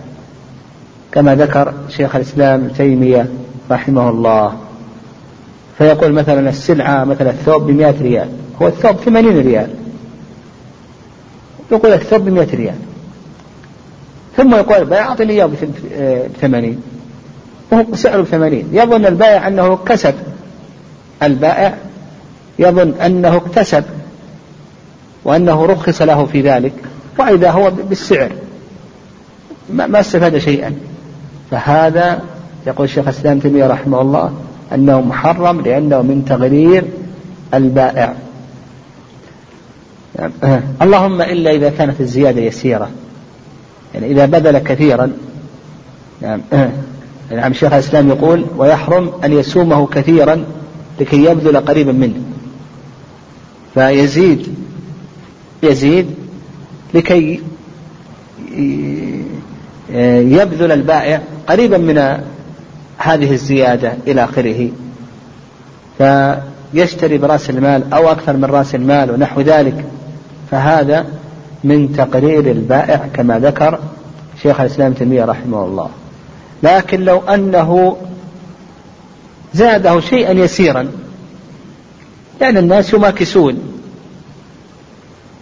كما 1.16 1.34
ذكر 1.34 1.74
شيخ 1.88 2.16
الإسلام 2.16 2.68
تيمية 2.68 3.28
رحمه 3.70 4.10
الله. 4.10 4.56
فيقول 5.78 6.12
مثلا 6.12 6.48
السلعة 6.48 7.04
مثلا 7.04 7.30
الثوب 7.30 7.66
بمئة 7.66 8.02
ريال 8.02 8.28
هو 8.62 8.66
الثوب 8.66 8.96
ثمانين 8.96 9.38
ريال. 9.38 9.70
يقول 11.72 11.92
الثوب 11.92 12.24
بمئة 12.24 12.56
ريال. 12.56 12.74
ثم 14.36 14.54
يقول 14.54 14.76
البائع 14.76 15.08
أعطني 15.08 15.32
إياه 15.32 15.50
بثمانين. 16.34 16.82
وهو 17.72 17.84
سعره 17.94 18.22
بثمانين 18.22 18.68
يظن 18.72 19.06
البائع 19.06 19.48
أنه 19.48 19.76
كسب. 19.76 20.14
البائع 21.22 21.74
يظن 22.58 22.94
أنه 22.94 23.36
اكتسب 23.36 23.84
وأنه 25.24 25.66
رخص 25.66 26.02
له 26.02 26.26
في 26.26 26.40
ذلك 26.40 26.72
وإذا 27.18 27.50
هو 27.50 27.70
بالسعر. 27.70 28.32
ما 29.70 30.00
استفاد 30.00 30.38
شيئا. 30.38 30.76
فهذا 31.50 32.22
يقول 32.66 32.84
الشيخ 32.84 33.08
الإسلام 33.08 33.38
تيمية 33.38 33.66
رحمه 33.66 34.00
الله 34.00 34.32
أنه 34.74 35.00
محرم 35.00 35.60
لأنه 35.60 36.02
من 36.02 36.24
تغرير 36.24 36.84
البائع. 37.54 38.14
اللهم 40.82 41.22
إلا 41.22 41.50
إذا 41.50 41.70
كانت 41.70 42.00
الزيادة 42.00 42.40
يسيرة. 42.40 42.90
يعني 43.94 44.06
إذا 44.06 44.26
بذل 44.26 44.58
كثيرا. 44.58 45.12
نعم. 46.22 46.40
نعم 47.30 47.52
شيخ 47.52 47.72
الإسلام 47.72 48.08
يقول 48.08 48.46
ويحرم 48.56 49.10
أن 49.24 49.32
يسومه 49.32 49.86
كثيرا 49.86 50.44
لكي 51.00 51.24
يبذل 51.24 51.56
قريبا 51.56 51.92
منه. 51.92 52.20
فيزيد 53.74 54.54
يزيد 55.62 56.06
لكي 56.94 57.40
يبذل 59.90 60.72
البائع 60.72 61.20
قريبا 61.46 61.78
من 61.78 61.98
هذه 62.98 63.32
الزيادة 63.32 63.92
إلى 64.06 64.24
آخره. 64.24 64.70
فيشتري 65.98 67.18
برأس 67.18 67.50
المال 67.50 67.92
أو 67.92 68.10
أكثر 68.10 68.36
من 68.36 68.44
رأس 68.44 68.74
المال 68.74 69.10
ونحو 69.10 69.40
ذلك. 69.40 69.84
فهذا 70.50 71.06
من 71.64 71.92
تقرير 71.92 72.50
البائع 72.50 73.08
كما 73.14 73.38
ذكر 73.38 73.78
شيخ 74.42 74.60
الإسلام 74.60 74.92
تيمية 74.92 75.24
رحمه 75.24 75.64
الله. 75.64 75.90
لكن 76.62 77.00
لو 77.00 77.18
أنه 77.18 77.96
زاده 79.54 80.00
شيئا 80.00 80.32
يسيرا 80.32 80.88
يعني 82.40 82.58
الناس 82.58 82.92
يماكسون. 82.92 83.58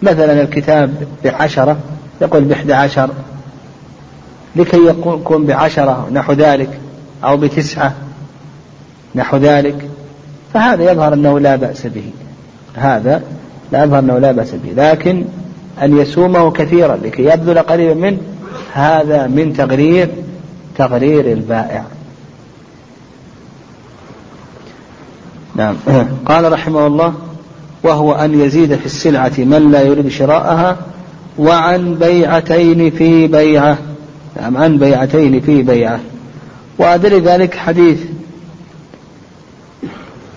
مثلا 0.01 0.41
الكتاب 0.41 1.07
بعشرة 1.23 1.77
يقول 2.21 2.43
بإحدى 2.43 2.73
عشر 2.73 3.09
لكي 4.55 4.77
يكون 4.87 5.45
بعشرة 5.45 6.07
نحو 6.11 6.33
ذلك 6.33 6.79
أو 7.23 7.37
بتسعة 7.37 7.93
نحو 9.15 9.37
ذلك 9.37 9.89
فهذا 10.53 10.91
يظهر 10.91 11.13
أنه 11.13 11.39
لا 11.39 11.55
بأس 11.55 11.87
به. 11.87 12.09
هذا 12.75 13.21
لا 13.71 13.83
يظهر 13.83 13.99
أنه 13.99 14.19
لا 14.19 14.31
بأس 14.31 14.51
به. 14.51 14.83
لكن 14.83 15.25
أن 15.83 15.97
يسومه 15.97 16.51
كثيرا 16.51 16.95
لكي 16.95 17.25
يبذل 17.25 17.59
قريبا 17.59 17.93
منه 17.93 18.17
هذا 18.73 19.27
من 19.27 19.53
تغرير 19.53 20.09
تغرير 20.77 21.31
البائع. 21.31 21.83
نعم. 25.55 25.75
قال 26.29 26.51
رحمه 26.51 26.87
الله 26.87 27.13
وهو 27.83 28.13
أن 28.13 28.39
يزيد 28.41 28.75
في 28.75 28.85
السلعة 28.85 29.33
من 29.37 29.71
لا 29.71 29.81
يريد 29.81 30.07
شراءها 30.07 30.77
وعن 31.37 31.95
بيعتين 31.95 32.91
في 32.91 33.27
بيعة. 33.27 33.77
نعم 34.41 34.57
عن 34.57 34.77
بيعتين 34.77 35.41
في 35.41 35.61
بيعة. 35.61 35.99
وأدل 36.77 37.21
ذلك 37.21 37.55
حديث 37.55 37.99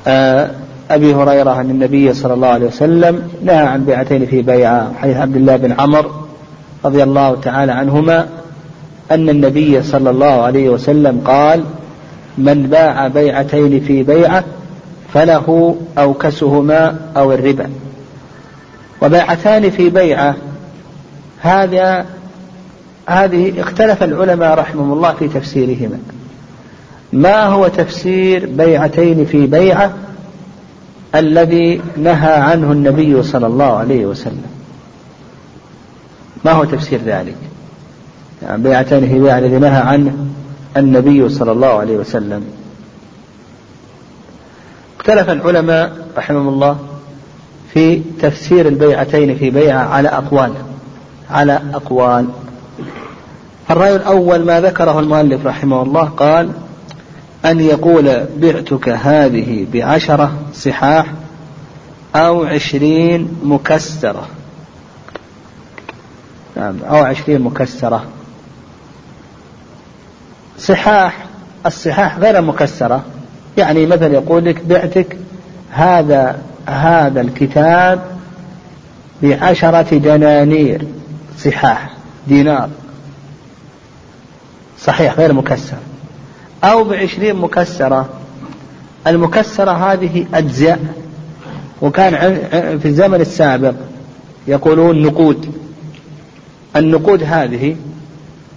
آه، 0.07 0.51
أبي 0.91 1.15
هريرة 1.15 1.61
أن 1.61 1.71
النبي 1.71 2.15
صلى 2.15 2.35
الله 2.35 2.49
عليه 2.49 2.67
وسلم 2.67 3.29
نهى 3.45 3.57
عن 3.57 3.85
بيعتين 3.85 4.27
في 4.27 4.43
بيعة 4.43 4.93
حديث 5.03 5.17
عبد 5.17 5.37
الله 5.37 5.57
بن 5.57 5.73
عمر 5.73 6.11
رضي 6.85 7.03
الله 7.03 7.37
تعالى 7.41 7.73
عنهما 7.73 8.29
أن 9.11 9.29
النبي 9.29 9.83
صلى 9.83 10.11
الله 10.11 10.43
عليه 10.43 10.69
وسلم 10.69 11.21
قال 11.25 11.65
من 12.39 12.67
باع 12.67 13.09
بيعتين 13.09 13.81
في 13.81 14.03
بيعة 14.03 14.45
فله 15.15 15.77
أوكسهما 15.99 16.99
أو 17.17 17.33
الربا. 17.33 17.71
وبيعتان 19.03 19.71
في 19.71 19.91
بيعة 19.91 20.37
هذا 21.41 22.07
هذه 23.09 23.61
اختلف 23.61 24.03
العلماء 24.03 24.59
رحمهم 24.59 24.93
الله 24.93 25.13
في 25.13 25.29
تفسيرهما. 25.29 25.99
ما 27.13 27.45
هو 27.45 27.69
تفسير 27.69 28.47
بيعتين 28.47 29.25
في 29.25 29.47
بيعة 29.47 29.95
الذي 31.15 31.81
نهى 31.97 32.33
عنه 32.33 32.73
النبي 32.73 33.23
صلى 33.23 33.47
الله 33.47 33.77
عليه 33.77 34.07
وسلم؟ 34.07 34.47
ما 36.45 36.53
هو 36.53 36.65
تفسير 36.65 37.01
ذلك؟ 37.07 37.37
يعني 38.43 38.63
بيعتين 38.63 39.09
في 39.09 39.19
بيعة 39.19 39.39
الذي 39.39 39.59
نهى 39.59 39.81
عنه 39.81 40.17
النبي 40.77 41.29
صلى 41.29 41.53
الله 41.53 41.69
عليه 41.79 41.97
وسلم. 41.97 42.45
اختلف 44.99 45.31
العلماء 45.31 46.07
رحمهم 46.17 46.49
الله 46.49 46.79
في 47.73 48.03
تفسير 48.23 48.69
البيعتين 48.69 49.37
في 49.37 49.51
بيعة 49.51 49.85
على 49.85 50.09
أقوال 50.09 50.53
على 51.31 51.61
أقوال. 51.75 52.27
الرأي 53.71 53.97
الأول 53.97 54.45
ما 54.45 54.61
ذكره 54.61 55.01
المؤلف 55.01 55.47
رحمه 55.47 55.83
الله 55.83 56.05
قال 56.05 56.51
أن 57.45 57.61
يقول 57.61 58.27
بعتك 58.37 58.89
هذه 58.89 59.67
بعشرة 59.73 60.39
صحاح 60.55 61.07
أو 62.17 62.45
عشرين 62.45 63.29
مكسرة. 63.45 64.29
نعم 66.57 66.77
أو 66.89 66.97
عشرين 66.97 67.41
مكسرة. 67.41 68.05
صحاح 70.59 71.27
الصحاح 71.67 72.19
غير 72.19 72.43
مكسرة. 72.43 73.05
يعني 73.57 73.87
مثلا 73.87 74.15
يقول 74.15 74.45
لك 74.45 74.65
بعتك 74.65 75.17
هذا 75.71 76.39
هذا 76.67 77.21
الكتاب 77.21 78.03
بعشرة 79.23 79.99
دنانير 79.99 80.87
صحاح 81.39 81.91
دينار. 82.27 82.69
صحيح 84.81 85.15
غير 85.19 85.33
مكسر 85.33 85.77
أو 86.65 86.85
بعشرين 86.85 87.37
مكسرة. 87.37 88.09
المكسرة 89.07 89.71
هذه 89.71 90.27
أجزاء. 90.35 90.95
وكان 91.83 92.13
في 92.79 92.89
الزمن 92.89 93.21
السابق 93.21 93.75
يقولون 94.47 95.03
نقود. 95.03 95.55
النقود 96.77 97.23
هذه 97.23 97.77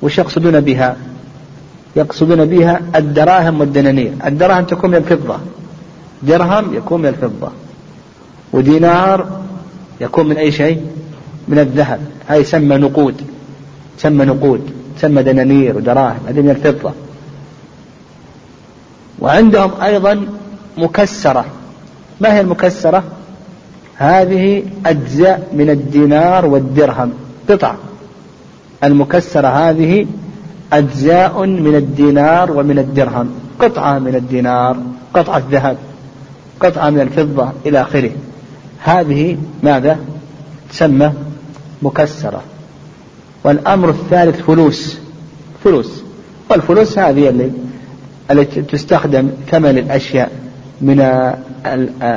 وش 0.02 0.18
يقصدون 0.18 0.60
بها؟ 0.60 0.96
يقصدون 1.96 2.46
بها 2.46 2.82
الدراهم 2.96 3.60
والدنانير. 3.60 4.14
الدراهم 4.26 4.66
تكون 4.66 4.90
من 4.90 4.96
الفضة. 4.96 5.38
درهم 6.24 6.74
يكون 6.74 7.02
من 7.02 7.08
الفضة. 7.08 7.52
ودينار 8.54 9.42
يكون 10.02 10.30
من 10.30 10.38
أي 10.38 10.52
شيء؟ 10.52 10.86
من 11.48 11.60
الذهب. 11.60 12.00
هذا 12.28 12.38
يسمى 12.38 12.78
نقود. 12.78 13.22
تسمى 14.02 14.26
نقود 14.26 14.72
تسمى 14.98 15.24
دنانير 15.24 15.78
ودراهم 15.78 16.20
هذه 16.28 16.42
من 16.42 16.50
الفضة. 16.50 16.92
وعندهم 19.20 19.72
أيضا 19.82 20.28
مكسرة. 20.78 21.46
ما 22.22 22.34
هي 22.34 22.42
المكسرة؟ 22.42 23.04
هذه 23.96 24.64
أجزاء 24.86 25.50
من 25.54 25.70
الدينار 25.70 26.46
والدرهم. 26.46 27.14
قطع. 27.50 27.76
المكسرة 28.84 29.48
هذه 29.48 30.08
أجزاء 30.74 31.46
من 31.46 31.76
الدينار 31.76 32.52
ومن 32.52 32.80
الدرهم. 32.80 33.30
قطعة 33.60 34.00
من 34.00 34.16
الدينار 34.16 34.78
قطعة 35.14 35.44
ذهب 35.52 35.78
قطعة 36.60 36.90
من 36.90 37.02
الفضة 37.02 37.52
إلى 37.66 37.82
آخره. 37.82 38.12
هذه 38.84 39.38
ماذا؟ 39.64 40.00
تسمى 40.70 41.14
مكسرة. 41.82 42.42
والأمر 43.44 43.90
الثالث 43.90 44.42
فلوس. 44.42 44.98
فلوس. 45.64 46.04
والفلوس 46.50 47.00
هذه 47.00 47.52
التي 48.32 48.62
تستخدم 48.62 49.30
ثمن 49.52 49.78
الأشياء 49.78 50.32
من 50.82 51.00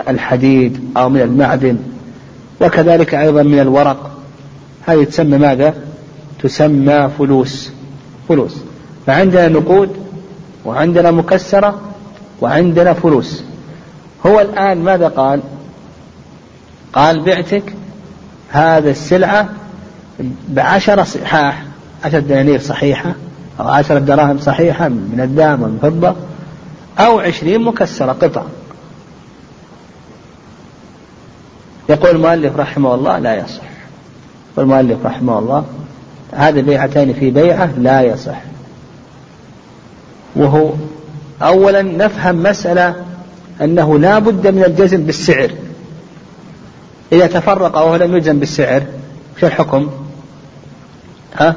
الحديد 0.09 0.91
أو 0.97 1.09
من 1.09 1.21
المعدن 1.21 1.77
وكذلك 2.61 3.15
أيضا 3.15 3.43
من 3.43 3.59
الورق. 3.61 4.11
هذه 4.87 5.05
تسمى 5.05 5.39
ماذا؟ 5.39 5.75
تسمى 6.43 7.11
فلوس. 7.19 7.71
فلوس. 8.29 8.57
فعندنا 9.07 9.49
نقود 9.49 9.97
وعندنا 10.65 11.11
مكسرة 11.11 11.81
وعندنا 12.41 12.93
فلوس. 12.93 13.43
هو 14.27 14.41
الآن 14.41 14.83
ماذا 14.83 15.09
قال؟ 15.09 15.41
قال 16.93 17.21
بعتك 17.21 17.75
هذا 18.49 18.91
السلعة 18.91 19.49
بعشرة 20.49 21.05
صحاح 21.05 21.63
عشرة 22.05 22.19
دنانير 22.19 22.61
صحيحة 22.61 23.15
أو 23.61 23.69
عشرة 23.69 23.99
دراهم 23.99 24.39
صحيحة 24.39 24.89
من 24.89 25.21
الذهب 25.23 25.63
ومن 25.63 25.79
الفضة 25.83 26.15
أو 26.99 27.19
عشرين 27.19 27.63
مكسرة 27.63 28.13
قطع. 28.13 28.43
يقول 31.89 32.11
المؤلف 32.11 32.57
رحمه 32.57 32.95
الله 32.95 33.19
لا 33.19 33.35
يصح. 33.35 33.63
والمؤلف 34.57 35.07
رحمه 35.07 35.39
الله 35.39 35.65
هذه 36.33 36.61
بيعتين 36.61 37.13
في 37.13 37.31
بيعة 37.31 37.71
لا 37.79 38.03
يصح. 38.03 38.41
وهو 40.37 40.71
أولا 41.43 41.83
نفهم 41.83 42.43
مسألة 42.43 42.95
أنه 43.63 43.99
لا 43.99 44.19
بد 44.19 44.47
من 44.47 44.65
الجزم 44.65 45.03
بالسعر. 45.03 45.51
إذا 47.13 47.27
تفرق 47.27 47.77
وهو 47.77 47.97
لم 47.97 48.17
يجزم 48.17 48.39
بالسعر 48.39 48.83
شو 49.41 49.47
الحكم؟ 49.47 49.91
ها؟ 51.37 51.57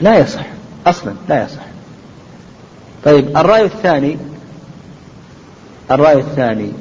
لا 0.00 0.18
يصح. 0.18 0.46
أصلا 0.86 1.14
لا 1.28 1.44
يصح. 1.44 1.62
طيب 3.04 3.36
الرأي 3.36 3.64
الثاني 3.64 4.18
الرأي 5.90 6.18
الثاني 6.18 6.72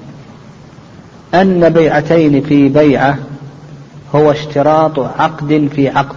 أن 1.34 1.70
بيعتين 1.70 2.42
في 2.42 2.70
بيعة 2.70 3.18
هو 4.16 4.32
اشتراط 4.32 5.00
عقد 5.00 5.70
في 5.76 5.90
عقد. 5.90 6.16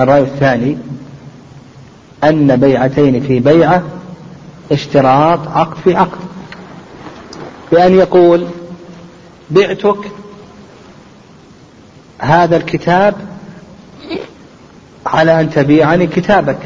الرأي 0.00 0.20
الثاني 0.20 0.78
أن 2.24 2.56
بيعتين 2.56 3.20
في 3.20 3.38
بيعة 3.38 3.82
اشتراط 4.72 5.48
عقد 5.48 5.76
في 5.84 5.96
عقد. 5.96 6.18
بأن 7.72 7.94
يقول 7.94 8.46
بعتك 9.50 10.10
هذا 12.18 12.56
الكتاب 12.56 13.14
على 15.06 15.40
أن 15.40 15.50
تبيعني 15.50 16.06
كتابك. 16.06 16.58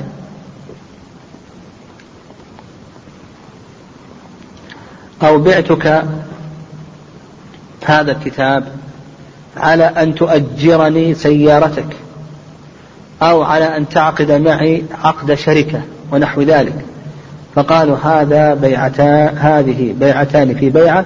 أو 5.23 5.39
بعتك 5.39 6.05
هذا 7.85 8.13
الكتاب 8.13 8.65
على 9.57 9.85
أن 9.85 10.15
تؤجرني 10.15 11.15
سيارتك 11.15 11.97
أو 13.23 13.43
على 13.43 13.77
أن 13.77 13.89
تعقد 13.89 14.33
معي 14.33 14.85
عقد 15.05 15.35
شركة 15.35 15.83
ونحو 16.13 16.43
ذلك. 16.43 16.85
فقالوا 17.55 17.97
هذا 17.97 18.55
بيعتا 18.55 19.31
هذه 19.31 19.95
بيعتان 20.01 20.55
في 20.55 20.71
بيعة 20.71 21.05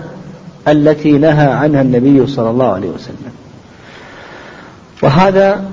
التي 0.69 1.13
نهى 1.13 1.47
عنها 1.47 1.83
النبي 1.83 2.27
صلى 2.27 2.51
الله 2.51 2.73
عليه 2.73 2.89
وسلم. 2.89 3.33
وهذا 5.03 5.65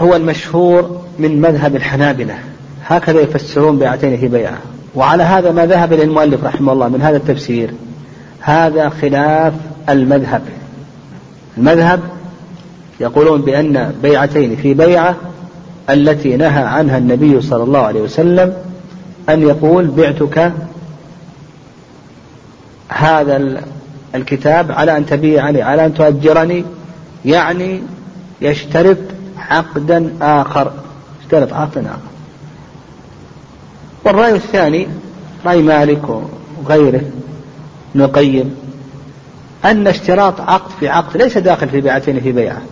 هو 0.00 0.16
المشهور 0.16 1.00
من 1.18 1.40
مذهب 1.40 1.76
الحنابلة. 1.76 2.34
هكذا 2.86 3.20
يفسرون 3.20 3.78
بيعتين 3.78 4.16
في 4.16 4.28
بيعة. 4.28 4.58
وعلى 4.94 5.22
هذا 5.22 5.52
ما 5.52 5.66
ذهب 5.66 5.92
إلى 5.92 6.02
المؤلف 6.02 6.44
رحمه 6.44 6.72
الله 6.72 6.88
من 6.88 7.02
هذا 7.02 7.16
التفسير. 7.16 7.70
هذا 8.40 8.88
خلاف 8.88 9.52
المذهب. 9.88 10.42
المذهب 11.58 12.00
يقولون 13.00 13.40
بأن 13.42 13.92
بيعتين 14.02 14.56
في 14.56 14.74
بيعة 14.74 15.16
التي 15.90 16.36
نهى 16.36 16.62
عنها 16.62 16.98
النبي 16.98 17.40
صلى 17.40 17.62
الله 17.62 17.78
عليه 17.78 18.00
وسلم 18.00 18.54
أن 19.28 19.42
يقول 19.42 19.86
بعتك 19.86 20.52
هذا 22.88 23.62
الكتاب 24.14 24.72
على 24.72 24.96
أن 24.96 25.06
تبيعني 25.06 25.62
على 25.62 25.86
أن 25.86 25.94
تؤجرني 25.94 26.64
يعني 27.24 27.82
يشترط 28.40 28.98
عقدا 29.38 30.12
آخر 30.22 30.72
يشترط 31.22 31.52
عقدا 31.52 31.80
آخر. 31.80 31.98
والرأي 34.04 34.34
الثاني 34.34 34.88
رأي 35.46 35.62
مالك 35.62 36.02
وغيره 36.64 37.02
ابن 37.94 38.04
القيم 38.04 38.56
أن 39.64 39.86
اشتراط 39.86 40.40
عقد 40.40 40.70
في 40.80 40.88
عقد 40.88 41.16
ليس 41.16 41.38
داخل 41.38 41.68
في 41.68 41.80
بيعتين 41.80 42.20
في 42.20 42.32
بيعة. 42.32 42.62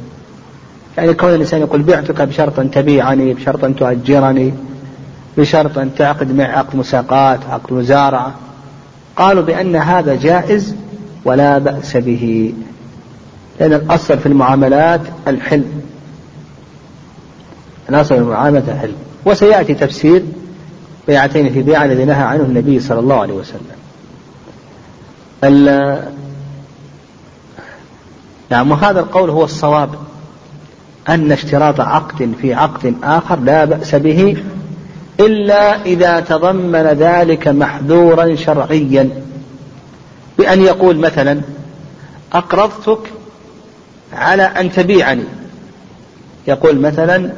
يعني 0.97 1.15
كون 1.15 1.35
الإنسان 1.35 1.61
يقول 1.61 1.83
بعتك 1.83 2.23
بشرط 2.23 2.59
أن 2.59 2.71
تبيعني 2.71 3.35
بشرط 3.35 3.65
أن 3.65 3.77
تؤجرني 3.77 4.55
بشرط 5.37 5.79
أن 5.79 5.95
تعقد 5.95 6.33
معي 6.33 6.53
عقد 6.53 6.77
مساقات 6.77 7.41
عقد 7.51 7.73
مزارعة 7.73 8.35
قالوا 9.17 9.43
بأن 9.43 9.77
هذا 9.77 10.15
جائز 10.15 10.75
ولا 11.25 11.59
بأس 11.59 11.97
به. 11.97 12.55
لأن 13.61 13.73
الأصل 13.73 14.19
في 14.19 14.27
المعاملات 14.27 15.01
الحلم. 15.29 15.83
الأصل 17.89 18.15
في 18.15 18.21
المعاملات 18.21 18.69
الحلم. 18.69 18.97
وسيأتي 19.25 19.75
تفسير 19.75 20.23
بيعتين 21.07 21.53
في 21.53 21.63
بيعة 21.63 21.85
الذي 21.85 22.05
نهى 22.05 22.23
عنه 22.23 22.43
النبي 22.43 22.81
صلى 22.81 22.99
الله 22.99 23.21
عليه 23.21 23.35
وسلم. 23.35 23.77
نعم 28.51 28.71
وهذا 28.71 29.01
القول 29.01 29.31
هو 29.31 29.45
الصواب. 29.45 29.95
أن 31.09 31.33
اشتراط 31.33 31.81
عقد 31.81 32.33
في 32.41 32.55
عقد 32.55 32.95
آخر 33.03 33.41
لا 33.41 33.65
بأس 33.65 33.95
به 33.95 34.37
إلا 35.21 35.83
إذا 35.83 36.21
تضمن 36.21 36.83
ذلك 36.83 37.49
محذورا 37.49 38.37
شرعيا. 38.37 39.11
بأن 40.39 40.61
يقول 40.61 40.99
مثلا 40.99 41.41
أقرضتك 42.33 42.99
على 44.17 44.43
أن 44.43 44.73
تبيعني 44.73 45.25
يقول 46.47 46.81
مثلا 46.81 47.31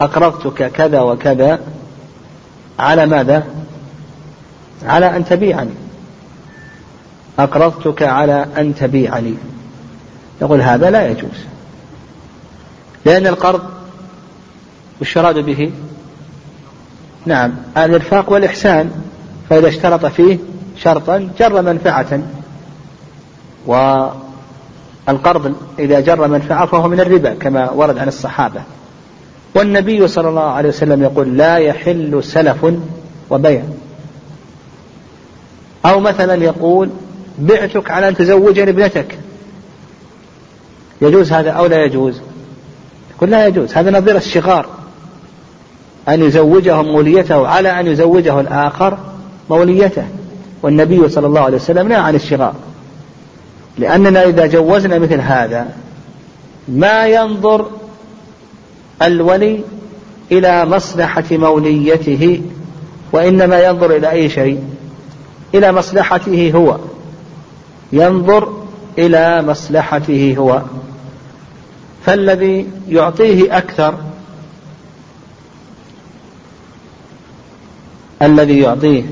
أقرضتك 0.00 0.70
كذا 0.72 1.00
وكذا 1.00 1.60
على 2.78 3.06
ماذا؟ 3.06 3.44
على 4.86 5.16
أن 5.16 5.24
تبيعني 5.24 5.70
أقرضتك 7.38 8.02
على 8.02 8.46
أن 8.58 8.74
تبيعني 8.74 9.34
يقول 10.42 10.62
هذا 10.62 10.90
لا 10.90 11.08
يجوز 11.08 11.38
لأن 13.04 13.26
القرض 13.26 13.62
وش 15.00 15.16
يراد 15.16 15.38
به؟ 15.38 15.72
نعم 17.26 17.54
الإرفاق 17.76 18.32
والإحسان 18.32 18.90
فإذا 19.50 19.68
اشترط 19.68 20.06
فيه 20.06 20.38
شرطا 20.76 21.30
جر 21.38 21.62
منفعة 21.62 22.20
والقرض 25.08 25.54
إذا 25.78 26.00
جر 26.00 26.28
منفعة 26.28 26.66
فهو 26.66 26.88
من 26.88 27.00
الربا 27.00 27.34
كما 27.34 27.70
ورد 27.70 27.98
عن 27.98 28.08
الصحابة. 28.08 28.62
والنبي 29.54 30.08
صلى 30.08 30.28
الله 30.28 30.42
عليه 30.42 30.68
وسلم 30.68 31.02
يقول 31.02 31.36
لا 31.36 31.56
يحل 31.56 32.24
سلف 32.24 32.66
وبيع. 33.30 33.62
أو 35.86 36.00
مثلا 36.00 36.44
يقول 36.44 36.90
بعتك 37.38 37.90
على 37.90 38.08
أن 38.08 38.16
تزوجني 38.16 38.70
ابنتك. 38.70 39.18
يجوز 41.02 41.32
هذا 41.32 41.50
أو 41.50 41.66
لا 41.66 41.84
يجوز؟ 41.84 42.20
يقول 43.16 43.30
لا 43.30 43.46
يجوز 43.46 43.74
هذا 43.74 43.90
نظير 43.98 44.16
الشغار 44.16 44.66
أن 46.08 46.22
يزوجه 46.22 46.82
موليته 46.82 47.48
على 47.48 47.80
أن 47.80 47.86
يزوجه 47.86 48.40
الآخر 48.40 48.98
موليته. 49.50 50.04
والنبي 50.62 51.08
صلى 51.08 51.26
الله 51.26 51.40
عليه 51.40 51.56
وسلم 51.56 51.88
نهى 51.88 51.98
عن 51.98 52.14
الشغار 52.14 52.54
لأننا 53.78 54.24
إذا 54.24 54.46
جوزنا 54.46 54.98
مثل 54.98 55.20
هذا 55.20 55.76
ما 56.68 57.06
ينظر 57.06 57.70
الولي 59.02 59.60
إلى 60.32 60.66
مصلحة 60.66 61.24
موليته 61.30 62.42
وإنما 63.12 63.60
ينظر 63.64 63.96
إلى 63.96 64.10
أي 64.10 64.28
شيء؟ 64.28 64.62
إلى 65.54 65.72
مصلحته 65.72 66.52
هو. 66.54 66.78
ينظر 67.92 68.64
إلى 68.98 69.42
مصلحته 69.42 70.34
هو. 70.38 70.62
فالذي 72.06 72.66
يعطيه 72.88 73.58
أكثر 73.58 73.94
الذي 78.22 78.58
يعطيه 78.58 79.04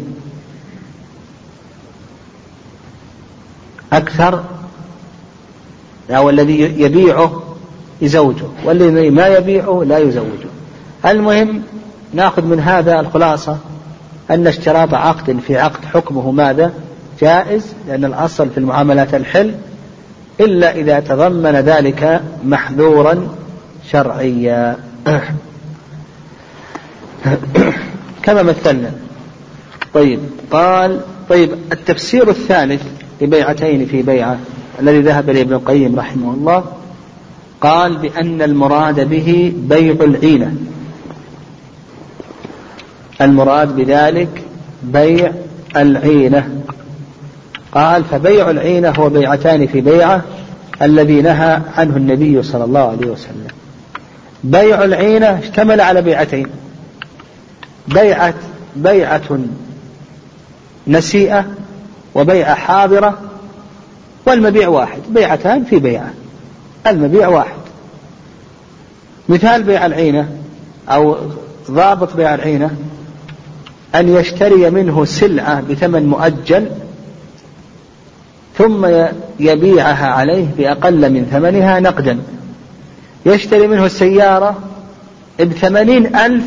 أكثر 3.93 4.45
أو 6.13 6.31
الذي 6.31 6.61
يبيعه 6.61 7.43
يزوجه 8.03 8.47
والذي 8.65 9.11
ما 9.11 9.27
يبيعه 9.27 9.83
لا 9.87 9.99
يزوجه. 9.99 10.49
المهم 11.07 11.63
ناخذ 12.15 12.45
من 12.45 12.61
هذا 12.61 13.01
الخلاصة 13.01 13.59
أن 14.31 14.47
اشتراط 14.47 14.95
عقد 14.95 15.39
في 15.47 15.59
عقد 15.59 15.85
حكمه 15.85 16.31
ماذا؟ 16.31 16.73
جائز 17.21 17.67
لأن 17.89 18.05
الأصل 18.05 18.51
في 18.51 18.59
المعاملات 18.59 19.15
الحل 19.15 19.55
إلا 20.41 20.77
إذا 20.77 21.01
تضمن 21.01 21.55
ذلك 21.55 22.23
محذورا 22.45 23.29
شرعيا. 23.91 24.77
كما 28.25 28.43
مثلنا. 28.43 28.91
طيب 29.95 30.21
قال 30.51 31.01
طيب 31.29 31.51
التفسير 31.73 32.31
الثالث 32.31 32.83
لبيعتين 33.21 33.87
في 33.87 34.03
بيعة. 34.03 34.39
الذي 34.83 35.01
ذهب 35.01 35.31
إليه 35.31 35.43
ابن 35.43 35.53
القيم 35.53 35.99
رحمه 35.99 36.35
الله 36.35 36.65
قال 37.61 37.97
بأن 37.97 38.43
المراد 38.43 39.09
به 39.09 39.53
بيع 39.57 39.93
العينة. 39.93 40.55
المراد 43.21 43.77
بذلك 43.77 44.43
بيع 44.83 45.33
العينة. 45.77 46.63
قال 47.73 48.05
فبيع 48.05 48.51
العينة 48.51 48.91
هو 48.91 49.09
بيعتان 49.09 49.67
في 49.67 49.81
بيعة 49.81 50.23
الذي 50.83 51.23
نهى 51.23 51.61
عنه 51.77 51.97
النبي 51.97 52.43
صلى 52.43 52.65
الله 52.65 52.89
عليه 52.89 53.07
وسلم. 53.07 53.49
بيع 54.45 54.85
العينة 54.85 55.27
اشتمل 55.27 55.81
على 55.81 56.03
بيعتين. 56.03 56.47
بيعة 57.89 58.35
بيعة 58.77 59.39
نسيئة 60.87 61.45
وبيعة 62.15 62.55
حاضرة 62.55 63.19
والمبيع 64.27 64.69
واحد 64.69 65.01
بيعتان 65.11 65.65
في 65.65 65.79
بيعة. 65.79 66.13
المبيع 66.87 67.29
واحد. 67.29 67.63
مثال 69.29 69.63
بيع 69.63 69.87
العينة 69.87 70.29
أو 70.89 71.17
ضابط 71.71 72.17
بيع 72.17 72.35
العينة 72.35 72.71
أن 73.95 74.09
يشتري 74.09 74.71
منه 74.71 75.05
سلعة 75.05 75.61
بثمن 75.61 76.07
مؤجل 76.07 76.69
ثم 78.59 78.87
يبيعها 79.41 80.07
عليه 80.07 80.47
بأقل 80.59 81.13
من 81.13 81.29
ثمنها 81.33 81.81
نقدا. 81.81 82.19
يشتري 83.27 83.67
منه 83.67 83.87
السيارة 83.87 84.59
بثمانين 85.41 86.17
ألف 86.17 86.45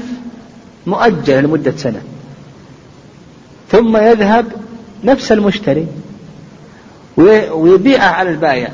مؤجلة 0.88 1.42
لمدة 1.42 1.74
سنة. 1.78 2.02
ثم 3.72 3.98
يذهب 3.98 4.46
نفس 5.04 5.32
المشتري. 5.32 5.88
ويبيعها 7.18 8.10
على 8.10 8.30
البائع. 8.30 8.70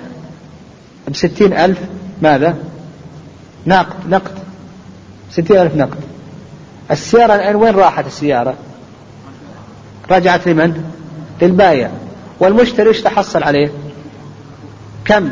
بستين 1.08 1.54
ألف 1.54 1.80
ماذا؟ 2.22 2.58
نقد 3.68 4.10
نقد. 4.10 4.32
ستين 5.32 5.58
ألف 5.58 5.76
نقد. 5.76 5.98
السيارة 6.92 7.36
الآن 7.36 7.56
وين 7.56 7.76
راحت 7.76 8.08
السيارة؟ 8.08 8.56
رجعت 10.12 10.48
لمن؟ 10.48 10.84
للبائع. 11.42 11.92
والمشتري 12.40 12.90
إيش 12.90 13.02
تحصل 13.02 13.44
عليه؟ 13.44 13.72
كم؟ 15.06 15.32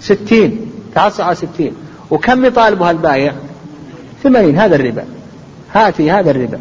ستين. 0.00 0.72
تحصل 0.94 1.22
على 1.22 1.34
ستين. 1.34 1.74
وكم 2.10 2.44
يطالبها 2.44 2.90
البايع 2.90 3.32
ثمانين. 4.22 4.58
هذا 4.58 4.76
الربا. 4.76 5.04
هاتي 5.72 6.10
هذا 6.10 6.30
الربا. 6.30 6.58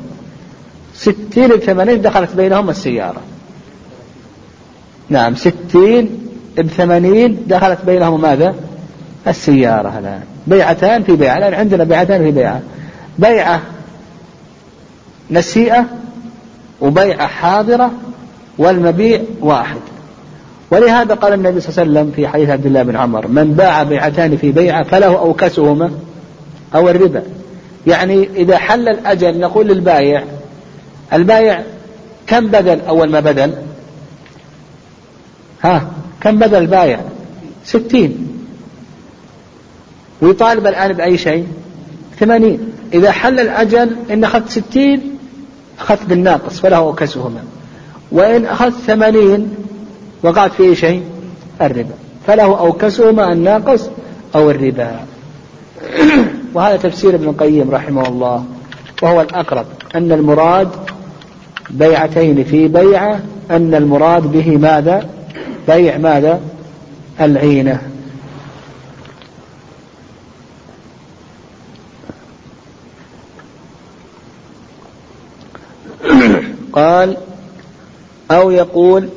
ستين 0.96 1.48
بثمانين 1.48 2.02
دخلت 2.02 2.36
بينهم 2.36 2.70
السيارة. 2.70 3.22
نعم 5.14 5.36
ستين 5.36 6.10
بثمانين 6.58 7.38
دخلت 7.48 7.78
بينهم 7.86 8.22
ماذا؟ 8.22 8.56
السيارة 9.28 10.00
الآن 10.00 10.22
بيعتان 10.48 11.04
في 11.04 11.16
بيعة 11.16 11.38
الآن 11.38 11.54
عندنا 11.54 11.84
بيعتان 11.84 12.24
في 12.24 12.32
بيعة. 12.32 12.62
بيعة 13.20 13.62
نسيئة 15.32 15.86
وبيعة 16.82 17.28
حاضرة 17.28 17.92
والمبيع 18.58 19.22
واحد. 19.42 19.80
ولهذا 20.72 21.14
قال 21.14 21.34
النبي 21.34 21.60
صلى 21.60 21.70
الله 21.70 21.82
عليه 21.82 21.92
وسلم 21.92 22.14
في 22.16 22.28
حديث 22.28 22.50
عبد 22.50 22.66
الله 22.66 22.84
بن 22.84 22.96
عمر 22.96 23.28
من 23.28 23.54
باع 23.54 23.84
بيعتان 23.84 24.38
في 24.38 24.52
بيعة 24.52 24.84
فله 24.84 25.18
أوكسهما 25.18 25.92
أو 26.76 26.90
الربا. 26.90 27.24
يعني 27.88 28.30
إذا 28.36 28.58
حل 28.58 28.90
الأجل 28.90 29.40
نقول 29.40 29.68
للبايع 29.68 30.24
البايع 31.14 31.62
كم 32.28 32.48
بدل 32.48 32.80
أول 32.88 33.10
ما 33.10 33.20
بدل؟ 33.20 33.54
ها 35.64 35.88
كم 36.22 36.40
بدل 36.40 36.58
البايع 36.58 37.00
ستين. 37.66 38.28
ويطالب 40.22 40.68
الآن 40.68 40.94
بأي 40.94 41.18
شيء؟ 41.18 41.48
ثمانين. 42.20 42.60
إذا 42.94 43.12
حل 43.12 43.40
الأجل 43.40 43.96
إن 44.12 44.24
أخذت 44.24 44.50
ستين 44.50 45.18
أخذت 45.80 46.06
بالناقص 46.06 46.60
فله 46.60 46.94
كسهما 46.94 47.44
وإن 48.12 48.46
أخذت 48.46 48.76
ثمانين 48.88 49.56
وقعت 50.24 50.52
فيه 50.52 50.74
شيء؟ 50.74 51.04
الربا. 51.62 51.94
فله 52.28 52.60
أو 52.60 52.72
كسهما 52.74 53.34
الناقص 53.34 53.90
أو 54.36 54.52
الربا. 54.52 55.00
وهذا 56.54 56.78
تفسير 56.78 57.16
ابن 57.16 57.30
القيم 57.30 57.72
رحمه 57.72 58.08
الله. 58.08 58.46
وهو 59.02 59.22
الأقرب 59.22 59.66
أن 59.96 60.12
المراد 60.12 60.70
بيعتين 61.70 62.44
في 62.44 62.68
بيعة 62.68 63.20
أن 63.52 63.76
المراد 63.76 64.32
به 64.32 64.58
ماذا؟ 64.58 65.13
بيع 65.68 65.98
ماذا؟ 65.98 66.42
العينة. 67.22 67.82
قال 76.74 77.18
أو 78.32 78.52
يقول 78.52 79.10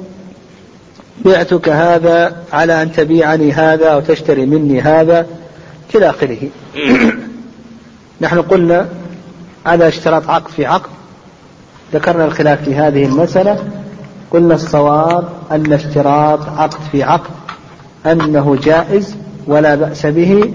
بعتك 1.25 1.69
هذا 1.69 2.37
على 2.53 2.83
أن 2.83 2.93
تبيعني 2.93 3.53
هذا 3.53 3.87
أو 3.89 4.01
تشتري 4.01 4.47
مني 4.47 4.81
هذا 4.81 5.27
إلى 5.95 6.11
آخره. 6.11 6.49
نحن 8.21 8.43
قلنا 8.43 8.89
على 9.67 9.89
اشتراط 9.89 10.31
عقد 10.31 10.51
في 10.51 10.67
عقد 10.67 10.91
ذكرنا 11.93 12.25
الخلاف 12.25 12.65
في 12.65 12.75
هذه 12.75 13.05
المسألة. 13.05 13.86
قلنا 14.31 14.55
الصواب 14.55 15.29
أن 15.53 15.73
اشتراط 15.73 16.49
عقد 16.49 16.81
في 16.93 17.03
عقد 17.03 17.31
أنه 18.07 18.57
جائز 18.63 19.17
ولا 19.47 19.75
بأس 19.75 20.07
به 20.07 20.55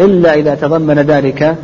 إلا 0.00 0.34
إذا 0.34 0.54
تضمن 0.54 0.98
ذلك 0.98 1.56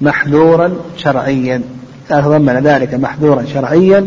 محذورا 0.00 0.72
شرعيا. 0.96 1.62
إذا 2.10 2.20
تضمن 2.20 2.58
ذلك 2.58 2.94
محذورا 2.94 3.44
شرعيا 3.54 4.06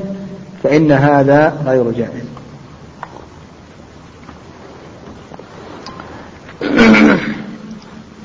فإن 0.63 0.91
هذا 0.91 1.61
غير 1.65 1.91
جائز. 1.91 2.25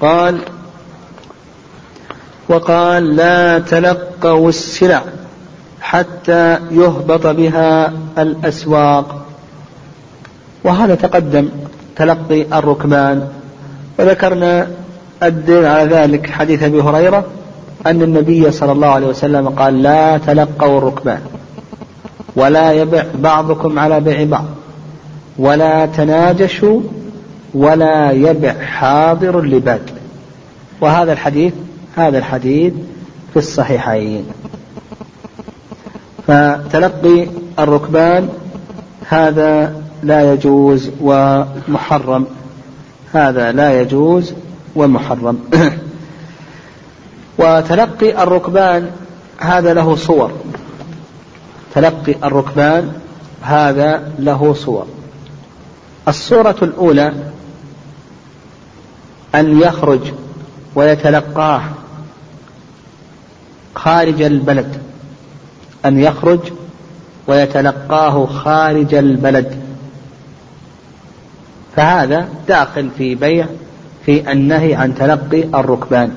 قال 0.00 0.38
وقال 2.48 3.16
لا 3.16 3.58
تلقوا 3.58 4.48
السلع. 4.48 5.02
حتى 5.90 6.58
يهبط 6.70 7.26
بها 7.26 7.92
الأسواق. 8.18 9.26
وهذا 10.64 10.94
تقدم 10.94 11.48
تلقي 11.96 12.42
الركبان. 12.58 13.28
وذكرنا 13.98 14.66
الدين 15.22 15.64
على 15.64 15.94
ذلك 15.94 16.30
حديث 16.30 16.62
أبي 16.62 16.80
هريرة 16.80 17.24
أن 17.86 18.02
النبي 18.02 18.50
صلى 18.50 18.72
الله 18.72 18.88
عليه 18.88 19.06
وسلم 19.06 19.48
قال 19.48 19.82
لا 19.82 20.18
تلقوا 20.18 20.78
الركبان. 20.78 21.20
ولا 22.36 22.72
يبع 22.72 23.04
بعضكم 23.14 23.78
على 23.78 24.00
بيع 24.00 24.24
بعض. 24.24 24.44
ولا 25.38 25.86
تناجشوا 25.86 26.80
ولا 27.54 28.10
يبع 28.10 28.52
حاضر 28.52 29.40
لباد 29.40 29.90
وهذا 30.80 31.12
الحديث 31.12 31.52
هذا 31.96 32.18
الحديث 32.18 32.72
في 33.32 33.36
الصحيحين. 33.36 34.24
فتلقي 36.30 37.26
الركبان 37.58 38.28
هذا 39.08 39.82
لا 40.02 40.32
يجوز 40.32 40.90
ومحرم. 41.00 42.26
هذا 43.12 43.52
لا 43.52 43.80
يجوز 43.80 44.34
ومحرم. 44.76 45.40
وتلقي 47.38 48.22
الركبان 48.22 48.90
هذا 49.38 49.74
له 49.74 49.96
صور. 49.96 50.32
تلقي 51.74 52.14
الركبان 52.24 52.92
هذا 53.42 54.12
له 54.18 54.54
صور. 54.54 54.86
الصورة 56.08 56.56
الأولى 56.62 57.12
أن 59.34 59.60
يخرج 59.60 60.00
ويتلقاه 60.74 61.62
خارج 63.74 64.22
البلد. 64.22 64.89
أن 65.86 65.98
يخرج 65.98 66.40
ويتلقاه 67.26 68.26
خارج 68.26 68.94
البلد. 68.94 69.60
فهذا 71.76 72.28
داخل 72.48 72.90
في 72.98 73.14
بيع 73.14 73.46
في 74.06 74.32
النهي 74.32 74.74
عن 74.74 74.94
تلقي 74.94 75.42
الركبان. 75.42 76.12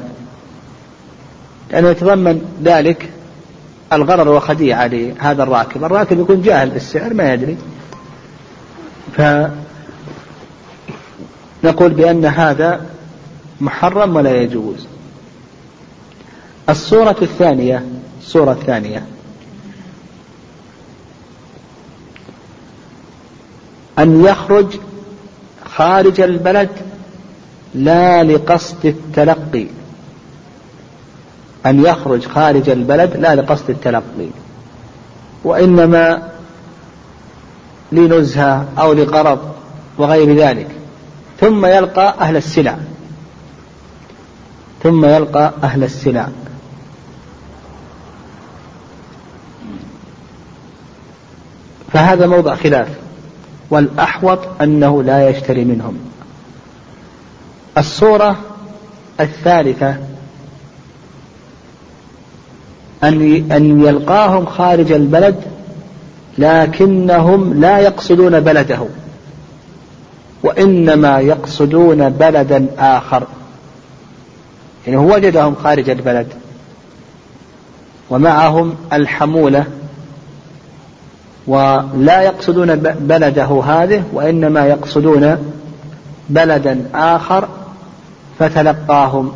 لأنه 1.71 1.89
يتضمن 1.89 2.41
ذلك 2.63 3.09
الغرر 3.93 4.29
وخديعة 4.29 4.87
لهذا 4.87 5.43
الراكب. 5.43 5.83
الراكب 5.83 6.19
يكون 6.19 6.41
جاهل 6.41 6.69
بالسعر 6.69 7.13
ما 7.13 7.33
يدري. 7.33 7.57
فنقول 9.17 9.53
بأن 11.93 12.25
هذا 12.25 12.85
محرم 13.61 14.15
ولا 14.15 14.41
يجوز. 14.41 14.87
الصورة 16.69 17.15
الثانية 17.21 17.85
الصورة 18.21 18.51
الثانية. 18.51 19.03
أن 23.99 24.25
يخرج 24.25 24.79
خارج 25.65 26.21
البلد 26.21 26.69
لا 27.75 28.23
لقصد 28.23 28.85
التلقي. 28.85 29.67
أن 31.65 31.85
يخرج 31.85 32.27
خارج 32.27 32.69
البلد 32.69 33.17
لا 33.17 33.35
لقصد 33.35 33.69
التلقي. 33.69 34.29
وإنما 35.43 36.29
لنزهة 37.91 38.67
أو 38.77 38.93
لغرض 38.93 39.53
وغير 39.97 40.35
ذلك. 40.35 40.67
ثم 41.39 41.65
يلقى 41.65 42.15
أهل 42.19 42.37
السلع. 42.37 42.77
ثم 44.83 45.05
يلقى 45.05 45.53
أهل 45.63 45.83
السلع. 45.83 46.27
فهذا 51.93 52.27
موضع 52.27 52.55
خلاف. 52.55 53.02
والأحوط 53.73 54.39
أنه 54.61 55.03
لا 55.03 55.29
يشتري 55.29 55.65
منهم. 55.65 55.97
الصورة 57.77 58.39
الثالثة 59.19 59.95
أن 63.03 63.51
أن 63.51 63.85
يلقاهم 63.85 64.45
خارج 64.45 64.91
البلد 64.91 65.35
لكنهم 66.37 67.53
لا 67.53 67.79
يقصدون 67.79 68.39
بلده 68.39 68.87
وإنما 70.43 71.19
يقصدون 71.19 72.09
بلدا 72.09 72.67
آخر. 72.77 73.23
يعني 74.87 74.97
هو 74.97 75.15
وجدهم 75.15 75.55
خارج 75.55 75.89
البلد 75.89 76.27
ومعهم 78.09 78.75
الحمولة 78.93 79.65
ولا 81.47 82.21
يقصدون 82.21 82.75
بلده 82.99 83.63
هذه 83.63 84.03
وإنما 84.13 84.65
يقصدون 84.67 85.53
بلدا 86.29 86.85
آخر 86.93 87.47
فتلقاهم. 88.39 89.31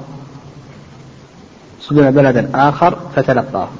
يقصدون 1.80 2.12
بلدا 2.12 2.50
آخر 2.54 2.98
فتلقاهم. 3.16 3.78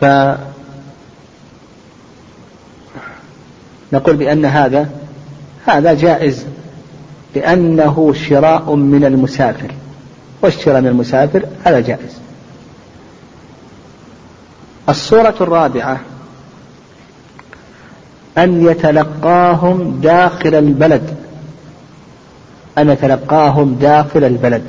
ف 0.00 0.04
نقول 3.92 4.16
بأن 4.16 4.44
هذا 4.44 4.88
هذا 5.66 5.94
جائز 5.94 6.46
لأنه 7.34 8.12
شراء 8.12 8.74
من 8.74 9.04
المسافر. 9.04 9.74
والشراء 10.42 10.80
من 10.80 10.86
المسافر 10.86 11.44
هذا 11.64 11.80
جائز. 11.80 12.18
الصورة 14.88 15.34
الرابعة 15.40 16.00
أن 18.38 18.66
يتلقاهم 18.66 20.00
داخل 20.02 20.54
البلد. 20.54 21.16
أن 22.78 22.90
يتلقاهم 22.90 23.74
داخل 23.74 24.24
البلد. 24.24 24.62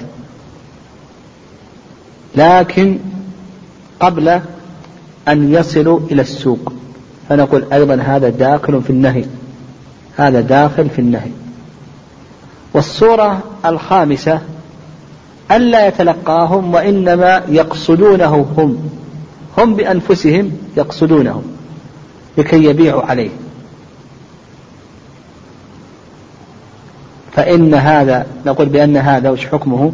لكن 2.36 3.00
قبل 4.00 4.42
أن 5.28 5.54
يصلوا 5.54 6.00
إلى 6.12 6.22
السوق. 6.22 6.74
فنقول 7.30 7.66
أيضا 7.74 7.96
هذا 7.96 8.30
داخل 8.30 8.82
في 8.82 8.90
النهي. 8.90 9.26
هذا 10.18 10.42
داخل 10.42 10.90
في 10.90 11.00
النهي. 11.00 11.32
والصورة 12.74 13.44
الخامسة 13.66 14.42
ألا 15.52 15.88
يتلقاهم 15.88 16.74
وإنما 16.74 17.44
يقصدونه 17.48 18.48
هم. 18.58 18.90
هم 19.58 19.76
بأنفسهم 19.76 20.52
يقصدونه 20.78 21.44
لكي 22.38 22.64
يبيعوا 22.64 23.02
عليه. 23.02 23.30
فإن 27.32 27.74
هذا 27.74 28.28
نقول 28.46 28.70
بأن 28.70 28.98
هذا 28.98 29.30
وش 29.30 29.46
حكمه؟ 29.46 29.92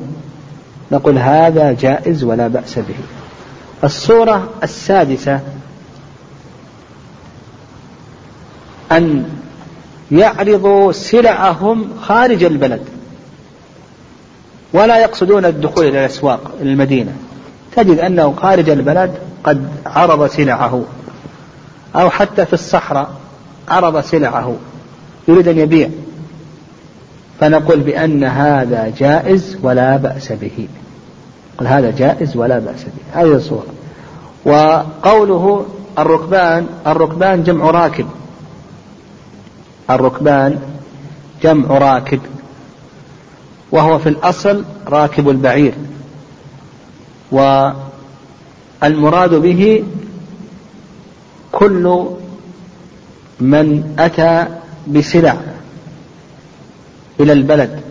نقول 0.92 1.18
هذا 1.18 1.72
جائز 1.72 2.24
ولا 2.24 2.48
بأس 2.48 2.80
به. 2.80 2.96
الصورة 3.84 4.50
السادسة 4.64 5.40
أن 8.92 9.26
يعرضوا 10.12 10.92
سلعهم 10.92 11.88
خارج 12.02 12.44
البلد. 12.44 12.95
ولا 14.74 14.98
يقصدون 14.98 15.46
الدخول 15.46 15.86
إلى 15.86 16.00
الأسواق 16.00 16.52
المدينة. 16.62 17.12
تجد 17.76 18.00
أنه 18.00 18.34
خارج 18.42 18.70
البلد 18.70 19.12
قد 19.44 19.68
عرض 19.86 20.28
سلعه 20.28 20.84
أو 21.96 22.10
حتى 22.10 22.46
في 22.46 22.54
الصحراء 22.54 23.10
عرض 23.68 24.02
سلعه 24.02 24.56
يريد 25.28 25.48
أن 25.48 25.60
يبيع. 25.60 25.90
فنقول 27.40 27.80
بأن 27.80 28.24
هذا 28.24 28.94
جائز 28.98 29.58
ولا 29.64 29.98
بأس 29.98 30.32
به. 30.32 30.68
قل 31.58 31.68
هذا 31.68 31.92
جائز 31.92 32.38
ولا 32.38 32.60
بأس 32.60 32.84
به. 32.84 33.22
هذه 33.22 33.36
الصورة. 33.36 33.66
وقوله 34.46 35.66
الركبان 36.00 36.68
الركبان 36.88 37.44
جمع 37.44 37.70
راكب. 37.72 38.06
الركبان 39.90 40.60
جمع 41.44 41.78
راكب. 41.78 42.20
وهو 43.72 44.00
في 44.00 44.10
الأصل 44.10 44.64
راكب 44.88 45.30
البعير. 45.30 45.74
والمراد 48.82 49.34
به 49.34 49.84
كل 51.52 52.06
من 53.40 53.96
أتى 54.00 54.46
بسلع 54.88 55.38
إلى 57.20 57.34
البلد 57.34 57.82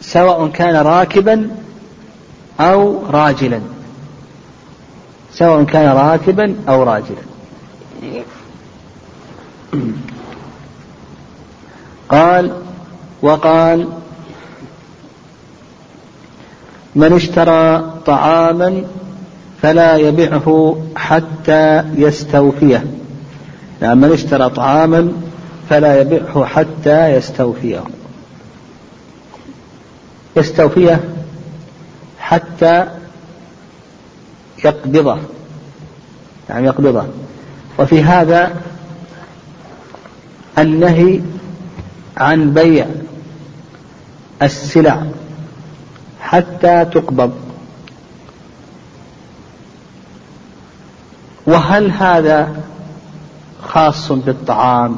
سواء 0.00 0.48
كان 0.48 0.76
راكبا 0.76 1.50
أو 2.60 3.06
راجلا. 3.10 3.60
سواء 5.32 5.64
كان 5.64 5.88
راكبا 5.88 6.56
أو 6.68 6.82
راجلا. 6.82 7.22
قال 12.08 12.52
وقال 13.22 13.88
من 16.96 17.12
اشترى 17.12 17.92
طعاما 18.06 18.82
فلا 19.62 19.96
يبعه 19.96 20.78
حتى 20.96 21.84
يستوفيه. 21.94 22.86
يعني 23.82 23.94
من 23.94 24.12
اشترى 24.12 24.50
طعاما 24.50 25.12
فلا 25.70 26.00
يبعه 26.00 26.44
حتى 26.44 27.12
يستوفيه. 27.12 27.84
يستوفيه 30.36 31.00
حتى 32.18 32.86
يقبضه. 34.64 35.18
يعني 36.48 36.66
يقبضه. 36.66 37.04
وفي 37.78 38.02
هذا 38.02 38.56
النهي 40.58 41.20
عن 42.16 42.50
بيع 42.54 42.86
السلع. 44.42 45.02
حتى 46.26 46.84
تقبض. 46.84 47.32
وهل 51.46 51.90
هذا 51.90 52.62
خاص 53.62 54.12
بالطعام 54.12 54.96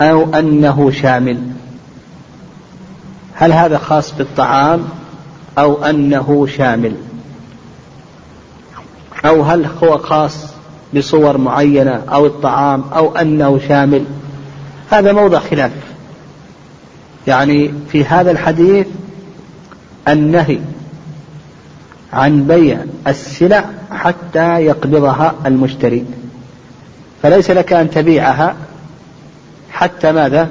أو 0.00 0.34
أنه 0.34 0.90
شامل؟ 0.90 1.38
هل 3.34 3.52
هذا 3.52 3.78
خاص 3.78 4.14
بالطعام 4.14 4.84
أو 5.58 5.84
أنه 5.84 6.46
شامل؟ 6.46 6.96
أو 9.26 9.42
هل 9.42 9.66
هو 9.82 9.98
خاص 9.98 10.46
بصور 10.96 11.38
معينة 11.38 12.02
أو 12.12 12.26
الطعام 12.26 12.84
أو 12.96 13.16
أنه 13.16 13.60
شامل؟ 13.68 14.04
هذا 14.90 15.12
موضع 15.12 15.38
خلاف. 15.38 15.72
يعني 17.26 17.74
في 17.88 18.04
هذا 18.04 18.30
الحديث 18.30 18.86
النهي 20.08 20.58
عن 22.12 22.44
بيع 22.44 22.78
السلع 23.06 23.64
حتى 23.90 24.60
يقبضها 24.60 25.34
المشتري. 25.46 26.04
فليس 27.22 27.50
لك 27.50 27.72
أن 27.72 27.90
تبيعها 27.90 28.54
حتى 29.72 30.12
ماذا؟ 30.12 30.48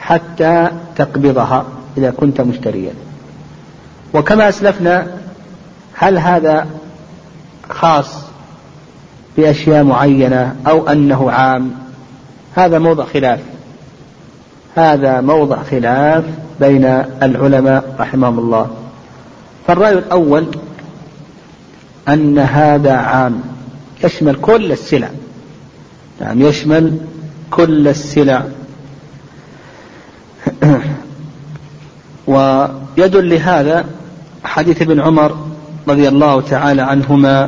حتى 0.00 0.70
تقبضها 0.96 1.64
إذا 1.98 2.10
كنت 2.10 2.40
مشتريا. 2.40 2.92
وكما 4.14 4.48
أسلفنا 4.48 5.06
هل 5.94 6.18
هذا 6.18 6.66
خاص 7.70 8.22
بأشياء 9.36 9.84
معينة 9.84 10.56
أو 10.66 10.88
أنه 10.88 11.30
عام؟ 11.30 11.70
هذا 12.54 12.78
موضع 12.78 13.04
خلاف. 13.04 13.40
هذا 14.76 15.20
موضع 15.20 15.62
خلاف 15.62 16.24
بين 16.60 16.84
العلماء 17.22 17.96
رحمهم 18.00 18.38
الله. 18.38 18.70
فالرأي 19.66 19.92
الأول 19.92 20.46
أن 22.08 22.38
هذا 22.38 22.92
عام 22.92 23.40
يشمل 24.04 24.34
كل 24.34 24.72
السلع. 24.72 25.10
نعم 26.20 26.42
يشمل 26.42 26.98
كل 27.50 27.88
السلع. 27.88 28.42
ويدل 32.26 33.28
لهذا 33.34 33.84
حديث 34.44 34.82
ابن 34.82 35.00
عمر 35.00 35.36
رضي 35.88 36.08
الله 36.08 36.40
تعالى 36.40 36.82
عنهما 36.82 37.44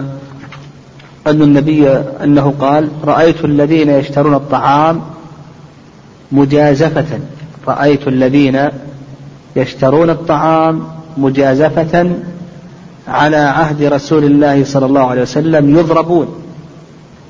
أن 1.27 1.43
النبي 1.43 1.89
أنه 2.25 2.55
قال 2.61 2.89
رأيت 3.05 3.45
الذين 3.45 3.91
يشترون 3.91 4.35
الطعام 4.35 5.03
مجازفة. 6.33 7.19
رأيت 7.69 8.09
الذين 8.09 8.69
يشترون 9.57 10.11
الطعام 10.11 10.87
مجازفة 11.17 12.11
على 13.09 13.37
عهد 13.37 13.83
رسول 13.83 14.25
الله 14.25 14.65
صلى 14.65 14.87
الله 14.87 15.11
عليه 15.11 15.23
وسلم 15.23 15.79
يضربون 15.79 16.43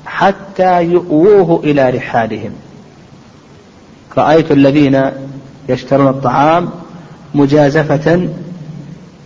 حتى 0.05 0.83
يؤووه 0.83 1.63
إلى 1.63 1.89
رحالهم. 1.89 2.51
رأيت 4.17 4.51
الذين 4.51 5.01
يشترون 5.69 6.07
الطعام 6.07 6.69
مجازفة 7.35 8.29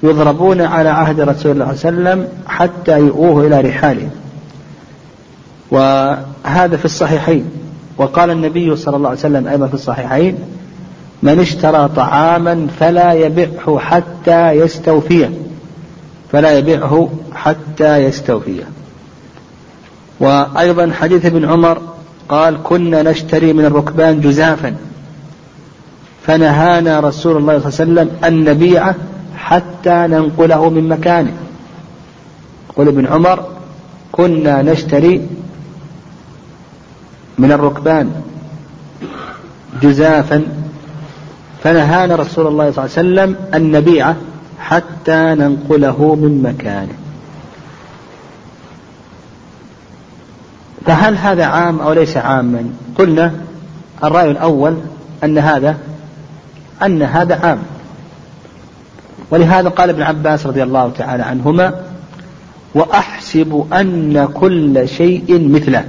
يضربون 0.03 0.61
على 0.61 0.89
عهد 0.89 1.19
رسول 1.21 1.51
الله 1.51 1.75
صلى 1.75 1.89
الله 1.89 2.09
عليه 2.09 2.21
وسلم 2.21 2.27
حتى 2.47 2.99
يؤوه 2.99 3.47
إلى 3.47 3.61
رحالهم. 3.61 4.11
وهذا 5.71 6.77
في 6.77 6.85
الصحيحين. 6.85 7.62
وقال 7.97 8.29
النبي 8.29 8.75
صلى 8.75 8.95
الله 8.95 9.09
عليه 9.09 9.19
وسلم 9.19 9.47
أيضا 9.47 9.67
في 9.67 9.73
الصحيحين 9.73 10.37
من 11.23 11.39
اشترى 11.39 11.89
طعاما 11.95 12.67
فلا 12.79 13.13
يبعه 13.13 13.79
حتى 13.79 14.51
يستوفيه. 14.51 15.31
فلا 16.31 16.57
يبعه 16.57 17.09
حتى 17.35 17.97
يستوفيه. 17.97 18.63
وأيضا 20.19 20.91
حديث 20.99 21.25
ابن 21.25 21.45
عمر 21.45 21.81
قال 22.29 22.57
كنا 22.63 23.01
نشتري 23.01 23.53
من 23.53 23.65
الركبان 23.65 24.21
جزافا 24.21 24.75
فنهانا 26.23 26.99
رسول 26.99 27.37
الله 27.37 27.59
صلى 27.59 27.85
الله 27.85 28.01
عليه 28.01 28.11
وسلم 28.11 28.25
أن 28.25 28.43
نبيعه 28.43 28.95
حتى 29.37 30.07
ننقله 30.09 30.69
من 30.69 30.89
مكانه. 30.89 31.33
يقول 32.69 32.87
ابن 32.87 33.07
عمر 33.07 33.45
كنا 34.11 34.61
نشتري 34.61 35.27
من 37.37 37.51
الركبان 37.51 38.11
جزافا 39.81 40.43
فنهانا 41.63 42.15
رسول 42.15 42.47
الله 42.47 42.71
صلى 42.71 42.85
الله 42.85 42.97
عليه 42.97 43.31
وسلم 43.31 43.35
أن 43.53 43.71
نبيعه 43.71 44.15
حتى 44.59 45.35
ننقله 45.37 46.15
من 46.15 46.43
مكانه. 46.43 46.93
فهل 50.85 51.17
هذا 51.17 51.45
عام 51.45 51.79
أو 51.79 51.93
ليس 51.93 52.17
عاما؟ 52.17 52.69
قلنا 52.97 53.33
الرأي 54.03 54.31
الأول 54.31 54.77
أن 55.23 55.37
هذا 55.37 55.77
أن 56.83 57.01
هذا 57.01 57.35
عام. 57.35 57.59
ولهذا 59.31 59.69
قال 59.69 59.89
ابن 59.89 60.01
عباس 60.01 60.45
رضي 60.45 60.63
الله 60.63 60.91
تعالى 60.97 61.23
عنهما 61.23 61.73
وأحسب 62.75 63.67
أن 63.73 64.29
كل 64.33 64.87
شيء 64.87 65.49
مثله. 65.49 65.85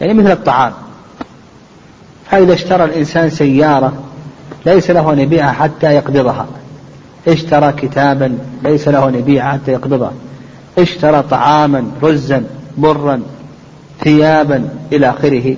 يعني 0.00 0.14
مثل 0.14 0.30
الطعام. 0.30 0.72
فإذا 2.30 2.54
اشترى 2.54 2.84
الإنسان 2.84 3.30
سيارة 3.30 3.92
ليس 4.66 4.90
له 4.90 5.12
أن 5.12 5.18
يبيعها 5.18 5.52
حتى 5.52 5.86
يقبضها. 5.86 6.46
اشترى 7.28 7.72
كتابا 7.72 8.38
ليس 8.62 8.88
له 8.88 9.08
أن 9.08 9.14
يبيعها 9.14 9.52
حتى 9.52 9.72
يقبضها. 9.72 10.12
اشترى 10.78 11.22
طعاما 11.22 11.90
رزا 12.02 12.44
برا 12.76 13.22
ثيابا 14.00 14.68
إلى 14.92 15.10
آخره. 15.10 15.56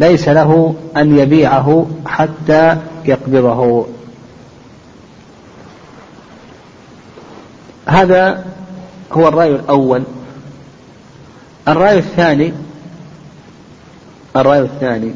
ليس 0.00 0.28
له 0.28 0.74
أن 0.96 1.18
يبيعه 1.18 1.86
حتى 2.06 2.76
يقبضه. 3.04 3.86
هذا 7.86 8.44
هو 9.12 9.28
الرأي 9.28 9.50
الأول. 9.50 10.02
الرأي 11.68 11.98
الثاني 11.98 12.52
الرأي 14.40 14.60
الثاني 14.60 15.12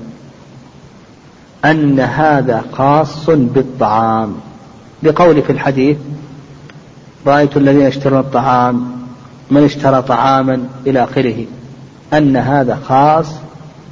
أن 1.65 2.01
هذا 2.01 2.65
خاص 2.73 3.31
بالطعام. 3.31 4.35
لقول 5.03 5.43
في 5.43 5.53
الحديث 5.53 5.97
رأيت 7.27 7.57
الذين 7.57 7.87
يشترون 7.87 8.21
الطعام 8.21 8.93
من 9.51 9.65
اشترى 9.65 10.03
طعاما 10.03 10.65
إلى 10.87 11.05
آخره. 11.05 11.45
أن 12.13 12.37
هذا 12.37 12.79
خاص 12.89 13.27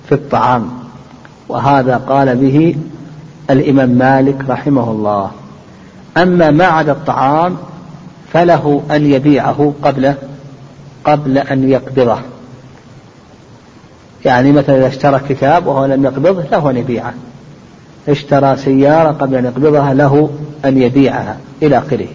في 0.08 0.14
الطعام. 0.14 0.70
وهذا 1.48 1.96
قال 1.96 2.36
به 2.36 2.76
الإمام 3.50 3.90
مالك 3.90 4.44
رحمه 4.48 4.90
الله. 4.90 5.30
أما 6.16 6.50
ما 6.50 6.64
عدا 6.64 6.92
الطعام 6.92 7.56
فله 8.32 8.82
أن 8.90 9.06
يبيعه 9.06 9.72
قبل 9.82 10.14
قبل 11.04 11.38
أن 11.38 11.70
يقبضه. 11.70 12.18
يعني 14.24 14.52
مثلا 14.52 14.76
إذا 14.76 14.86
اشترى 14.86 15.20
كتاب 15.28 15.66
وهو 15.66 15.84
لم 15.84 16.04
يقبضه 16.04 16.42
له 16.42 16.70
أن 16.70 16.76
يبيعه. 16.76 17.14
اشترى 18.08 18.56
سيارة 18.56 19.10
قبل 19.10 19.34
أن 19.34 19.44
يقبضها 19.44 19.94
له 19.94 20.30
أن 20.64 20.82
يبيعها 20.82 21.38
إلى 21.62 21.78
آخره. 21.78 22.08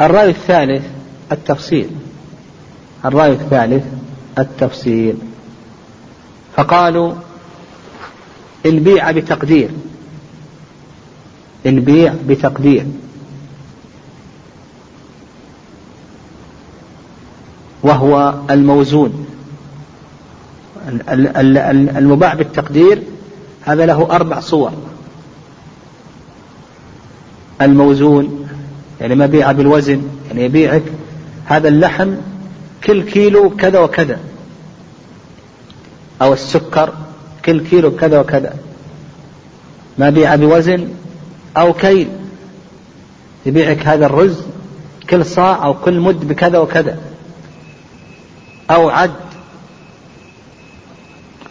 الرأي 0.00 0.30
الثالث 0.30 0.84
التفصيل. 1.32 1.90
الرأي 3.04 3.32
الثالث 3.32 3.84
التفصيل. 4.38 5.16
فقالوا 6.56 7.12
البيع 8.66 9.10
بتقدير. 9.10 9.70
البيع 11.66 12.14
بتقدير. 12.28 12.86
وهو 17.82 18.34
الموزون. 18.50 19.29
المباع 21.98 22.34
بالتقدير 22.34 23.02
هذا 23.62 23.86
له 23.86 24.08
أربع 24.10 24.40
صور. 24.40 24.72
الموزون 27.62 28.48
يعني 29.00 29.14
مبيع 29.14 29.52
بالوزن 29.52 30.02
يعني 30.28 30.44
يبيعك 30.44 30.82
هذا 31.44 31.68
اللحم 31.68 32.14
كل 32.84 33.02
كيلو 33.02 33.50
كذا 33.50 33.78
وكذا. 33.80 34.18
أو 36.22 36.32
السكر 36.32 36.92
كل 37.44 37.60
كيلو 37.60 37.96
كذا 37.96 38.20
وكذا. 38.20 38.54
مبيع 39.98 40.36
بوزن 40.36 40.88
أو 41.56 41.72
كيل. 41.72 42.08
يبيعك 43.46 43.86
هذا 43.86 44.06
الرز 44.06 44.36
كل 45.10 45.26
صاع 45.26 45.64
أو 45.64 45.74
كل 45.74 46.00
مد 46.00 46.28
بكذا 46.28 46.58
وكذا. 46.58 46.98
أو 48.70 48.88
عد. 48.88 49.29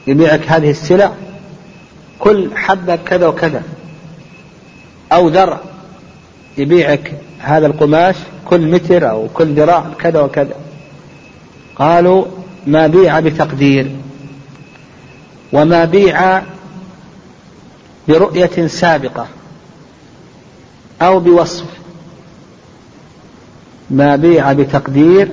يبيعك 0.10 0.48
هذه 0.48 0.70
السلع 0.70 1.12
كل 2.20 2.50
حبة 2.56 2.96
كذا 2.96 3.28
وكذا. 3.28 3.64
أو 5.12 5.28
ذرع 5.28 5.60
يبيعك 6.58 7.14
هذا 7.40 7.68
القماش 7.68 8.16
كل 8.46 8.72
متر 8.72 9.10
أو 9.10 9.28
كل 9.34 9.54
ذراع 9.54 9.86
كذا 10.00 10.22
وكذا. 10.22 10.56
قالوا 11.76 12.26
ما 12.68 12.88
بيع 12.88 13.20
بتقدير 13.20 13.92
وما 15.54 15.86
بيع 15.86 16.42
برؤية 18.08 18.68
سابقة 18.68 19.28
أو 21.02 21.20
بوصف. 21.20 21.66
ما 23.90 24.16
بيع 24.16 24.54
بتقدير 24.54 25.30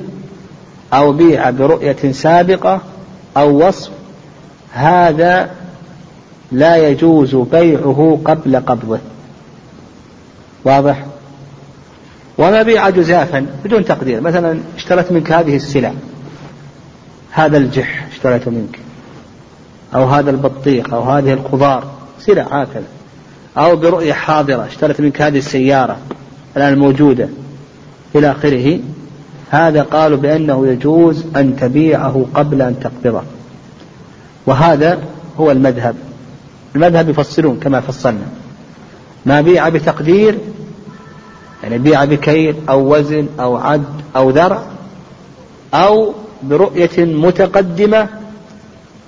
أو 0.92 1.12
بيع 1.12 1.50
برؤية 1.50 2.12
سابقة 2.12 2.80
أو 3.36 3.66
وصف 3.68 3.95
هذا 4.72 5.50
لا 6.52 6.76
يجوز 6.88 7.34
بيعه 7.34 8.18
قبل 8.24 8.56
قبضه. 8.56 8.98
واضح؟ 10.64 11.04
وما 12.38 12.62
بيع 12.62 12.90
جزافا 12.90 13.46
بدون 13.64 13.84
تقدير. 13.84 14.20
مثلا 14.20 14.60
اشتريت 14.76 15.12
منك 15.12 15.32
هذه 15.32 15.56
السلع. 15.56 15.92
هذا 17.30 17.56
الجح 17.56 18.06
اشتريته 18.12 18.50
منك. 18.50 18.78
أو 19.94 20.04
هذا 20.04 20.30
البطيخ 20.30 20.94
أو 20.94 21.02
هذه 21.02 21.32
الخضار. 21.32 21.84
سلع 22.20 22.42
هكذا. 22.42 22.84
أو 23.58 23.76
برؤية 23.76 24.12
حاضرة 24.12 24.66
اشتريت 24.66 25.00
منك 25.00 25.22
هذه 25.22 25.38
السيارة 25.38 25.96
الآن 26.56 26.78
موجودة. 26.78 27.28
إلى 28.14 28.30
آخره. 28.30 28.78
هذا 29.50 29.82
قالوا 29.82 30.18
بأنه 30.18 30.66
يجوز 30.66 31.24
أن 31.36 31.56
تبيعه 31.56 32.26
قبل 32.34 32.62
أن 32.62 32.80
تقبضه. 32.80 33.22
وهذا 34.46 34.98
هو 35.40 35.50
المذهب. 35.50 35.96
المذهب 36.76 37.08
يفصلون 37.08 37.60
كما 37.60 37.80
فصلنا. 37.80 38.26
ما 39.26 39.40
بيع 39.40 39.68
بتقدير 39.68 40.38
يعني 41.62 41.78
بيع 41.78 42.04
بكيل 42.04 42.56
أو 42.68 42.96
وزن 42.96 43.28
أو 43.40 43.56
عد 43.56 43.84
أو 44.16 44.30
ذرع 44.30 44.62
أو 45.74 46.14
برؤية 46.42 47.04
متقدمة 47.04 48.08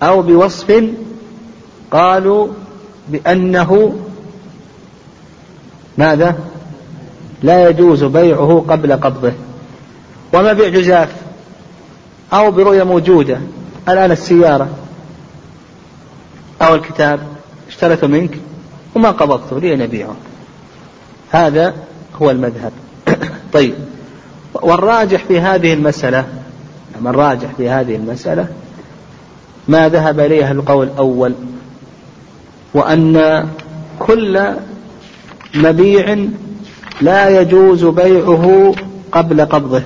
أو 0.03 0.22
بوصف 0.22 0.84
قالوا 1.91 2.49
بأنه 3.09 3.99
ماذا؟ 5.99 6.39
لا 7.43 7.68
يجوز 7.68 8.05
بيعه 8.05 8.64
قبل 8.68 8.93
قبضه. 8.93 9.32
وما 10.32 10.53
بيع 10.53 10.68
جزاف؟ 10.68 11.12
أو 12.32 12.51
برؤية 12.51 12.82
موجودة. 12.82 13.39
الآن 13.89 14.11
السيارة. 14.11 14.68
أو 16.63 16.75
الكتاب 16.75 17.21
اشتريته 17.69 18.07
منك 18.07 18.39
وما 18.95 19.11
قبضته 19.11 19.61
لي 19.61 19.77
نبيعه 19.77 20.17
هذا 21.31 21.75
هو 22.23 22.31
المذهب. 22.31 22.73
طيب. 23.53 23.75
والراجح 24.55 25.25
في 25.25 25.41
هذه 25.41 25.73
المسألة 25.73 26.27
من 27.01 27.07
الراجح 27.07 27.49
في 27.57 27.71
هذه 27.71 27.97
المسألة 27.97 28.49
ما 29.69 29.89
ذهب 29.89 30.21
إليه 30.21 30.51
القول 30.51 30.87
الأول 30.87 31.35
وأن 32.75 33.49
كل 33.99 34.55
مبيع 35.55 36.17
لا 37.01 37.41
يجوز 37.41 37.85
بيعه 37.85 38.75
قبل 39.13 39.45
قبضه. 39.45 39.83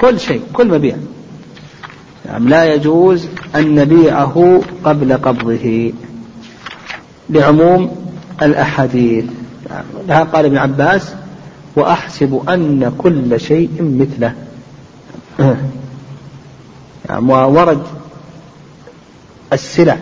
كل 0.00 0.20
شيء 0.20 0.42
كل 0.52 0.68
مبيع. 0.68 0.96
يعني 2.26 2.48
لا 2.48 2.74
يجوز 2.74 3.26
أن 3.54 3.74
نبيعه 3.74 4.60
قبل 4.84 5.12
قبضه 5.12 5.92
لعموم 7.30 7.96
الأحاديث. 8.42 9.24
لها 10.08 10.24
قال 10.24 10.44
ابن 10.44 10.56
عباس 10.56 11.14
وأحسب 11.76 12.48
أن 12.48 12.94
كل 12.98 13.40
شيء 13.40 13.70
مثله. 13.80 14.34
يعني 17.08 17.32
ورد 17.32 17.82
السلع. 19.52 19.96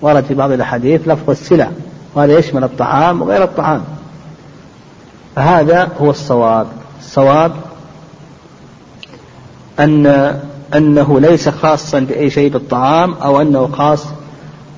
ورد 0.00 0.24
في 0.24 0.34
بعض 0.34 0.50
الأحاديث 0.52 1.08
لفظ 1.08 1.30
السلع 1.30 1.70
وهذا 2.14 2.38
يشمل 2.38 2.64
الطعام 2.64 3.22
وغير 3.22 3.44
الطعام. 3.44 3.84
فهذا 5.36 5.88
هو 6.00 6.10
الصواب. 6.10 6.66
الصواب 7.00 7.52
أن 9.80 10.40
أنه 10.74 11.20
ليس 11.20 11.48
خاصا 11.48 11.98
بأي 11.98 12.30
شيء 12.30 12.50
بالطعام 12.50 13.14
أو 13.14 13.40
أنه 13.40 13.66
خاص 13.66 14.04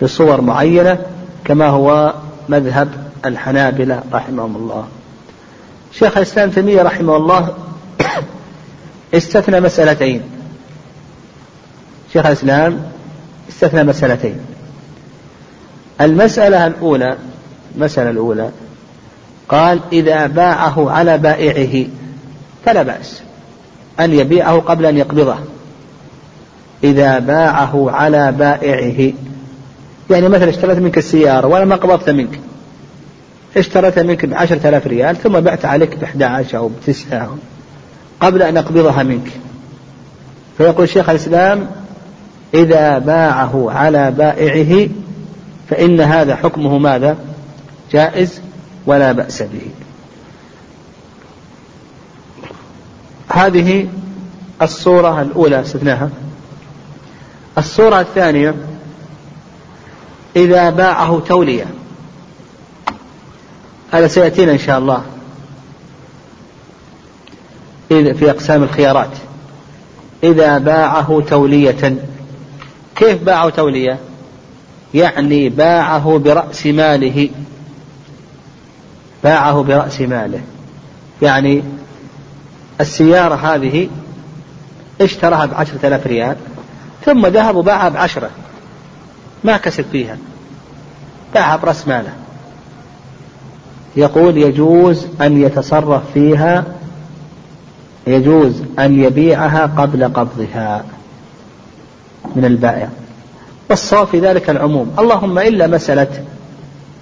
بصور 0.03 0.41
معينة 0.41 0.99
كما 1.45 1.69
هو 1.69 2.15
مذهب 2.49 2.89
الحنابلة 3.25 4.03
رحمهم 4.13 4.57
الله. 4.57 4.87
شيخ 5.93 6.17
الإسلام 6.17 6.51
تيمية 6.51 6.83
رحمه 6.83 7.17
الله 7.17 7.55
استثنى 9.15 9.61
مسألتين. 9.61 10.23
شيخ 12.13 12.27
الإسلام 12.27 12.83
استثنى 13.49 13.85
مسألتين. 13.85 14.39
المسألة 16.01 16.67
الأولى 16.67 17.17
المسألة 17.77 18.11
الأولى 18.11 18.51
قال 19.49 19.81
إذا 19.93 20.27
باعه 20.27 20.91
على 20.91 21.19
بائعه 21.19 21.87
فلا 22.65 22.83
بأس 22.83 23.23
أن 24.01 24.13
يبيعه 24.13 24.59
قبل 24.59 24.87
أن 24.87 24.97
يقبضه. 24.97 25.37
إذا 26.85 27.19
باعه 27.19 27.91
على 27.91 28.33
بائعه. 28.33 29.13
يعني 30.11 30.29
مثلا 30.29 30.49
اشتريت 30.51 30.79
منك 30.79 30.99
السيارة 30.99 31.47
وأنا 31.47 31.65
ما 31.65 31.77
قبضت 31.77 32.11
منك. 32.11 32.41
اشتريتها 33.57 34.03
منك 34.03 34.27
بعشرة 34.27 34.69
آلاف 34.69 34.87
ريال 34.87 35.17
ثم 35.17 35.41
بعت 35.41 35.65
عليك 35.65 35.97
بأحد 35.97 36.23
عشر 36.23 36.59
أو 36.59 36.69
بتسعة. 36.69 37.37
قبل 38.21 38.43
أن 38.43 38.57
أقبضها 38.57 39.03
منك. 39.03 39.31
فيقول 40.59 40.89
شيخ 40.89 41.09
الإسلام 41.09 41.67
إذا 42.55 42.99
باعه 42.99 43.71
على 43.71 44.11
بائعه 44.11 44.89
فإن 45.71 46.01
هذا 46.01 46.37
حكمه 46.37 46.79
ماذا؟ 46.79 47.17
جائز 47.93 48.41
ولا 48.87 49.13
بأس 49.13 49.43
به. 49.43 49.71
هذه 53.29 53.89
الصورة 54.63 55.23
الأولى 55.23 55.61
استثناها. 55.61 56.11
الصورة 57.59 58.01
الثانية 58.01 58.55
إذا 60.37 60.71
باعه 60.71 61.23
تولية. 61.29 61.67
هذا 63.93 64.07
سيأتينا 64.07 64.53
إن 64.53 64.59
شاء 64.59 64.79
الله. 64.79 65.05
في 67.89 68.31
أقسام 68.31 68.63
الخيارات. 68.63 69.11
إذا 70.25 70.59
باعه 70.59 71.23
تولية. 71.29 71.97
كيف 72.97 73.23
باعه 73.23 73.51
تولية؟ 73.51 73.99
يعني 74.95 75.49
باعه 75.49 76.19
برأس 76.19 76.67
ماله. 76.67 77.31
باعه 79.25 79.63
برأس 79.63 80.01
ماله. 80.01 80.41
يعني 81.23 81.63
السيارة 82.81 83.35
هذه 83.35 83.89
اشتراها 85.01 85.47
بعشرة 85.47 85.87
آلاف 85.87 86.07
ريال. 86.07 86.37
ثم 87.07 87.27
ذهب 87.27 87.57
وباعها 87.57 87.89
بعشرة. 87.89 88.31
ما 89.45 89.57
كسب 89.57 89.85
فيها. 89.93 90.17
باعها 91.35 91.57
برأس 91.57 91.89
ماله. 91.89 92.13
يقول 93.97 94.37
يجوز 94.37 95.07
أن 95.21 95.43
يتصرف 95.43 96.03
فيها 96.15 96.65
يجوز 98.07 98.63
أن 98.79 99.01
يبيعها 99.05 99.67
قبل 99.67 100.05
قبضها 100.05 100.85
من 102.37 102.45
البائع. 102.45 102.89
والصواب 103.71 104.07
في 104.07 104.21
ذلك 104.21 104.51
العموم. 104.51 104.97
اللهم 104.99 105.39
إلا 105.39 105.67
مسألة 105.67 106.25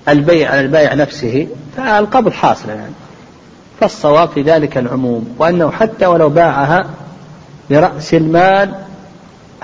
البيع 0.08 0.50
على 0.50 0.60
البائع 0.60 0.94
نفسه 0.94 1.48
فالقبض 1.76 2.32
حاصل 2.32 2.68
يعني. 2.68 2.94
فالصواب 3.80 4.28
في 4.28 4.42
ذلك 4.42 4.78
العموم. 4.78 5.34
وأنه 5.38 5.70
حتى 5.70 6.06
ولو 6.06 6.28
باعها 6.28 6.86
برأس 7.70 8.14
المال 8.14 8.74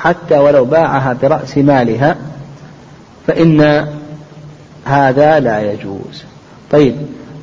حتى 0.01 0.39
ولو 0.39 0.65
باعها 0.65 1.17
برأس 1.23 1.59
مالها 1.59 2.17
فإن 3.27 3.89
هذا 4.85 5.41
لا 5.41 5.73
يجوز. 5.73 6.25
طيب 6.71 6.97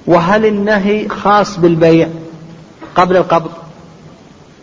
وهل 0.08 0.46
النهي 0.46 1.10
خاص 1.10 1.60
بالبيع 1.60 2.08
قبل 2.96 3.18
القبض؟ 3.18 3.52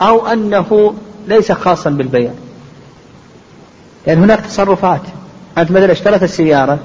أو 0.02 0.26
أنه 0.26 0.94
ليس 1.28 1.52
خاصا 1.52 1.90
بالبيع؟ 1.90 2.30
لأن 4.06 4.18
هناك 4.18 4.40
تصرفات. 4.40 5.02
أنت 5.58 5.70
مثلا 5.70 5.92
اشتريت 5.92 6.22
السيارة 6.22 6.78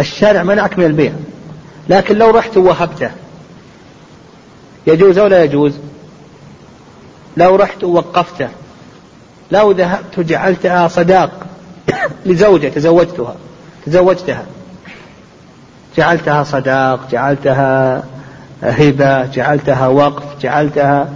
الشارع 0.00 0.42
منعك 0.42 0.78
من 0.78 0.84
البيع 0.84 1.12
لكن 1.88 2.16
لو 2.16 2.30
رحت 2.30 2.56
ووهبته 2.56 3.10
يجوز 4.86 5.18
أو 5.18 5.26
لا 5.26 5.44
يجوز؟ 5.44 5.72
لو 7.36 7.56
رحت 7.56 7.84
ووقفته 7.84 8.48
لو 9.54 9.72
ذهبت 9.72 10.20
جعلتها 10.20 10.88
صداق. 10.88 11.30
لزوجة 12.26 12.68
تزوجتها. 12.68 13.34
تزوجتها. 13.86 14.42
جعلتها 15.96 16.44
صداق 16.44 17.10
جعلتها 17.10 18.02
هبة 18.62 19.26
جعلتها 19.26 19.86
وقف 19.86 20.22
جعلتها 20.40 21.08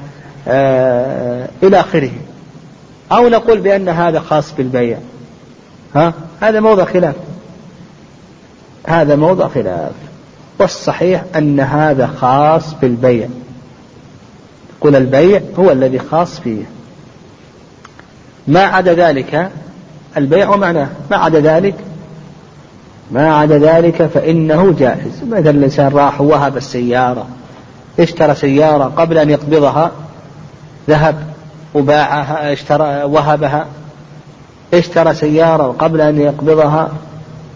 آه 0.49 1.49
إلى 1.63 1.81
آخره. 1.81 2.11
أو 3.13 3.29
نقول 3.29 3.61
بأن 3.61 3.89
هذا 3.89 4.21
خاص 4.21 4.53
بالبيع. 4.53 4.99
ها؟ 5.95 6.13
هذا 6.41 6.61
موضع 6.61 6.85
خلاف. 6.85 7.15
هذا 8.87 9.17
موضع 9.17 9.49
خلاف. 9.49 9.93
والصحيح 10.59 11.25
أن 11.37 11.61
هذا 11.61 12.07
خاص 12.07 12.75
بالبيع. 12.75 13.29
قل 14.81 14.97
البيع 14.97 15.41
هو 15.59 15.71
الذي 15.71 15.99
خاص 15.99 16.41
فيه. 16.41 16.78
ما 18.49 18.61
عدا 18.61 18.95
ذلك 18.95 19.51
البيع 20.17 20.49
ومعناه. 20.49 20.89
ما 21.11 21.17
عدا 21.17 21.41
ذلك 21.41 21.75
ما 23.11 23.35
عدا 23.35 23.59
ذلك 23.59 24.07
فإنه 24.07 24.75
جائز. 24.79 25.23
مثلا 25.29 25.51
الإنسان 25.51 25.93
راح 25.93 26.21
وهب 26.21 26.57
السيارة 26.57 27.27
اشترى 28.01 28.35
سيارة 28.35 28.85
قبل 28.85 29.19
أن 29.19 29.31
يقبضها 29.31 29.91
ذهب 30.89 31.15
وباعها 31.75 32.53
اشترى 32.53 33.03
وهبها 33.03 33.67
اشترى 34.75 35.15
سيارة 35.15 35.67
وقبل 35.69 36.01
أن 36.01 36.21
يقبضها 36.21 36.89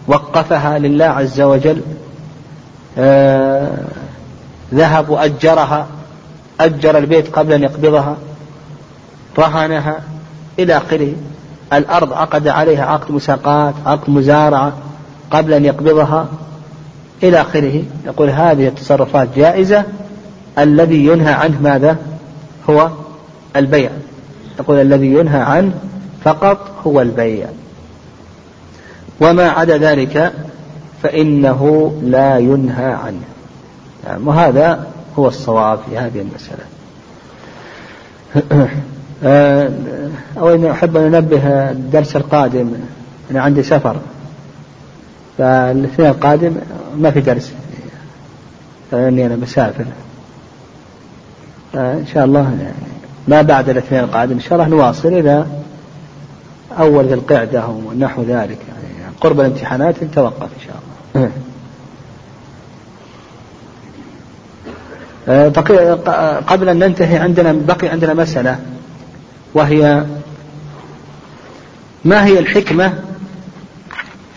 وقفها 0.08 0.78
لله 0.78 1.04
عز 1.04 1.40
وجل 1.40 1.80
آه 2.98 3.78
ذهب 4.74 5.08
وأجرها 5.08 5.86
أجر 6.60 6.98
البيت 6.98 7.36
قبل 7.36 7.52
أن 7.52 7.62
يقبضها 7.62 8.16
رهنها 9.38 10.00
إلى 10.58 10.76
آخره. 10.76 11.12
الأرض 11.72 12.12
عقد 12.12 12.48
عليها 12.48 12.84
عقد 12.84 13.12
مساقات 13.12 13.74
عقد 13.86 14.10
مزارعة 14.10 14.72
قبل 15.30 15.52
أن 15.52 15.64
يقبضها. 15.64 16.26
إلى 17.22 17.40
آخره. 17.40 17.82
يقول 18.06 18.30
هذه 18.30 18.68
التصرفات 18.68 19.28
جائزة. 19.36 19.84
الذي 20.58 21.06
ينهى 21.06 21.32
عنه 21.32 21.60
ماذا؟ 21.62 21.96
هو 22.70 22.90
البيع. 23.56 23.90
يقول 24.58 24.76
الذي 24.76 25.06
ينهى 25.06 25.40
عنه 25.40 25.72
فقط 26.24 26.70
هو 26.86 27.00
البيع. 27.00 27.46
وما 29.20 29.50
عدا 29.50 29.78
ذلك 29.78 30.32
فإنه 31.02 31.92
لا 32.02 32.38
ينهى 32.38 32.92
عنه. 32.92 33.22
يعني 34.06 34.22
وهذا 34.24 34.86
هو 35.18 35.28
الصواب 35.28 35.78
في 35.90 35.98
هذه 35.98 36.20
المسألة. 36.20 36.64
آه، 39.24 39.70
أو 40.38 40.54
أن 40.54 40.66
أحب 40.66 40.96
أن 40.96 41.14
أنبه 41.14 41.70
الدرس 41.70 42.16
القادم. 42.16 42.72
أنا 43.30 43.42
عندي 43.42 43.62
سفر. 43.62 43.96
فالاثنين 45.38 46.08
القادم 46.08 46.52
ما 46.96 47.10
في 47.10 47.20
درس. 47.20 47.52
لأني 48.92 49.26
أنا 49.26 49.36
بسافر. 49.36 49.84
فإن 51.72 52.06
شاء 52.14 52.24
الله 52.24 52.56
يعني 52.60 52.74
ما 53.28 53.42
بعد 53.42 53.68
الاثنين 53.68 54.04
القادم. 54.04 54.32
إن 54.32 54.40
شاء 54.40 54.52
الله 54.52 54.68
نواصل 54.68 55.08
إلى 55.08 55.46
أول 56.78 57.06
ذي 57.06 57.14
القعدة 57.14 57.66
ونحو 57.66 58.22
ذلك. 58.22 58.58
يعني 58.68 59.14
قرب 59.20 59.40
الامتحانات 59.40 60.02
نتوقف 60.02 60.42
إن 60.42 60.66
شاء 60.66 60.76
الله. 61.14 61.30
آه، 65.28 65.48
قبل 66.38 66.68
أن 66.68 66.78
ننتهي 66.78 67.16
عندنا 67.16 67.52
بقي 67.52 67.88
عندنا 67.88 68.14
مسألة. 68.14 68.58
وهي 69.54 70.04
ما 72.04 72.24
هي 72.24 72.38
الحكمة 72.38 72.92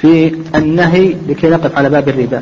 في 0.02 0.36
النهي 0.56 1.16
لكي 1.28 1.50
نقف 1.50 1.78
على 1.78 1.90
باب 1.90 2.10
الربا؟ 2.10 2.42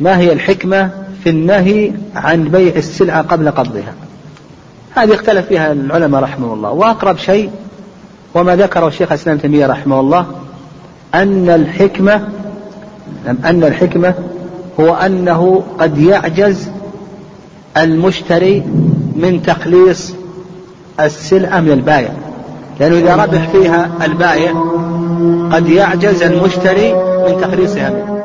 ما 0.00 0.18
هي 0.18 0.32
الحكمة 0.32 0.90
في 1.24 1.30
النهي 1.30 1.92
عن 2.14 2.44
بيع 2.44 2.76
السلعة 2.76 3.22
قبل 3.22 3.50
قبضها؟ 3.50 3.94
هذه 4.94 5.14
اختلف 5.14 5.46
فيها 5.46 5.72
العلماء 5.72 6.22
رحمه 6.22 6.54
الله. 6.54 6.70
وأقرب 6.70 7.18
شيء 7.18 7.50
وما 8.34 8.56
ذكره 8.56 8.88
الشيخ 8.88 9.12
الإسلام 9.12 9.38
تيمية 9.38 9.66
رحمه 9.66 10.00
الله 10.00 10.26
أن 11.14 11.50
الحكمة 11.50 12.28
أن 13.44 13.64
الحكمة 13.64 14.14
هو 14.80 14.94
أنه 14.94 15.62
قد 15.78 15.98
يعجز 15.98 16.70
المشتري 17.76 18.60
من 19.16 19.42
تخليص 19.42 20.14
السلعة 21.06 21.60
من 21.60 21.70
البائع 21.70 22.10
لأنه 22.80 22.98
إذا 22.98 23.14
ربح 23.14 23.48
فيها 23.48 23.90
البائع 24.02 24.50
قد 25.52 25.68
يعجز 25.68 26.22
المشتري 26.22 26.94
من 26.94 27.40
تخليصها 27.40 27.90
منه 27.90 28.19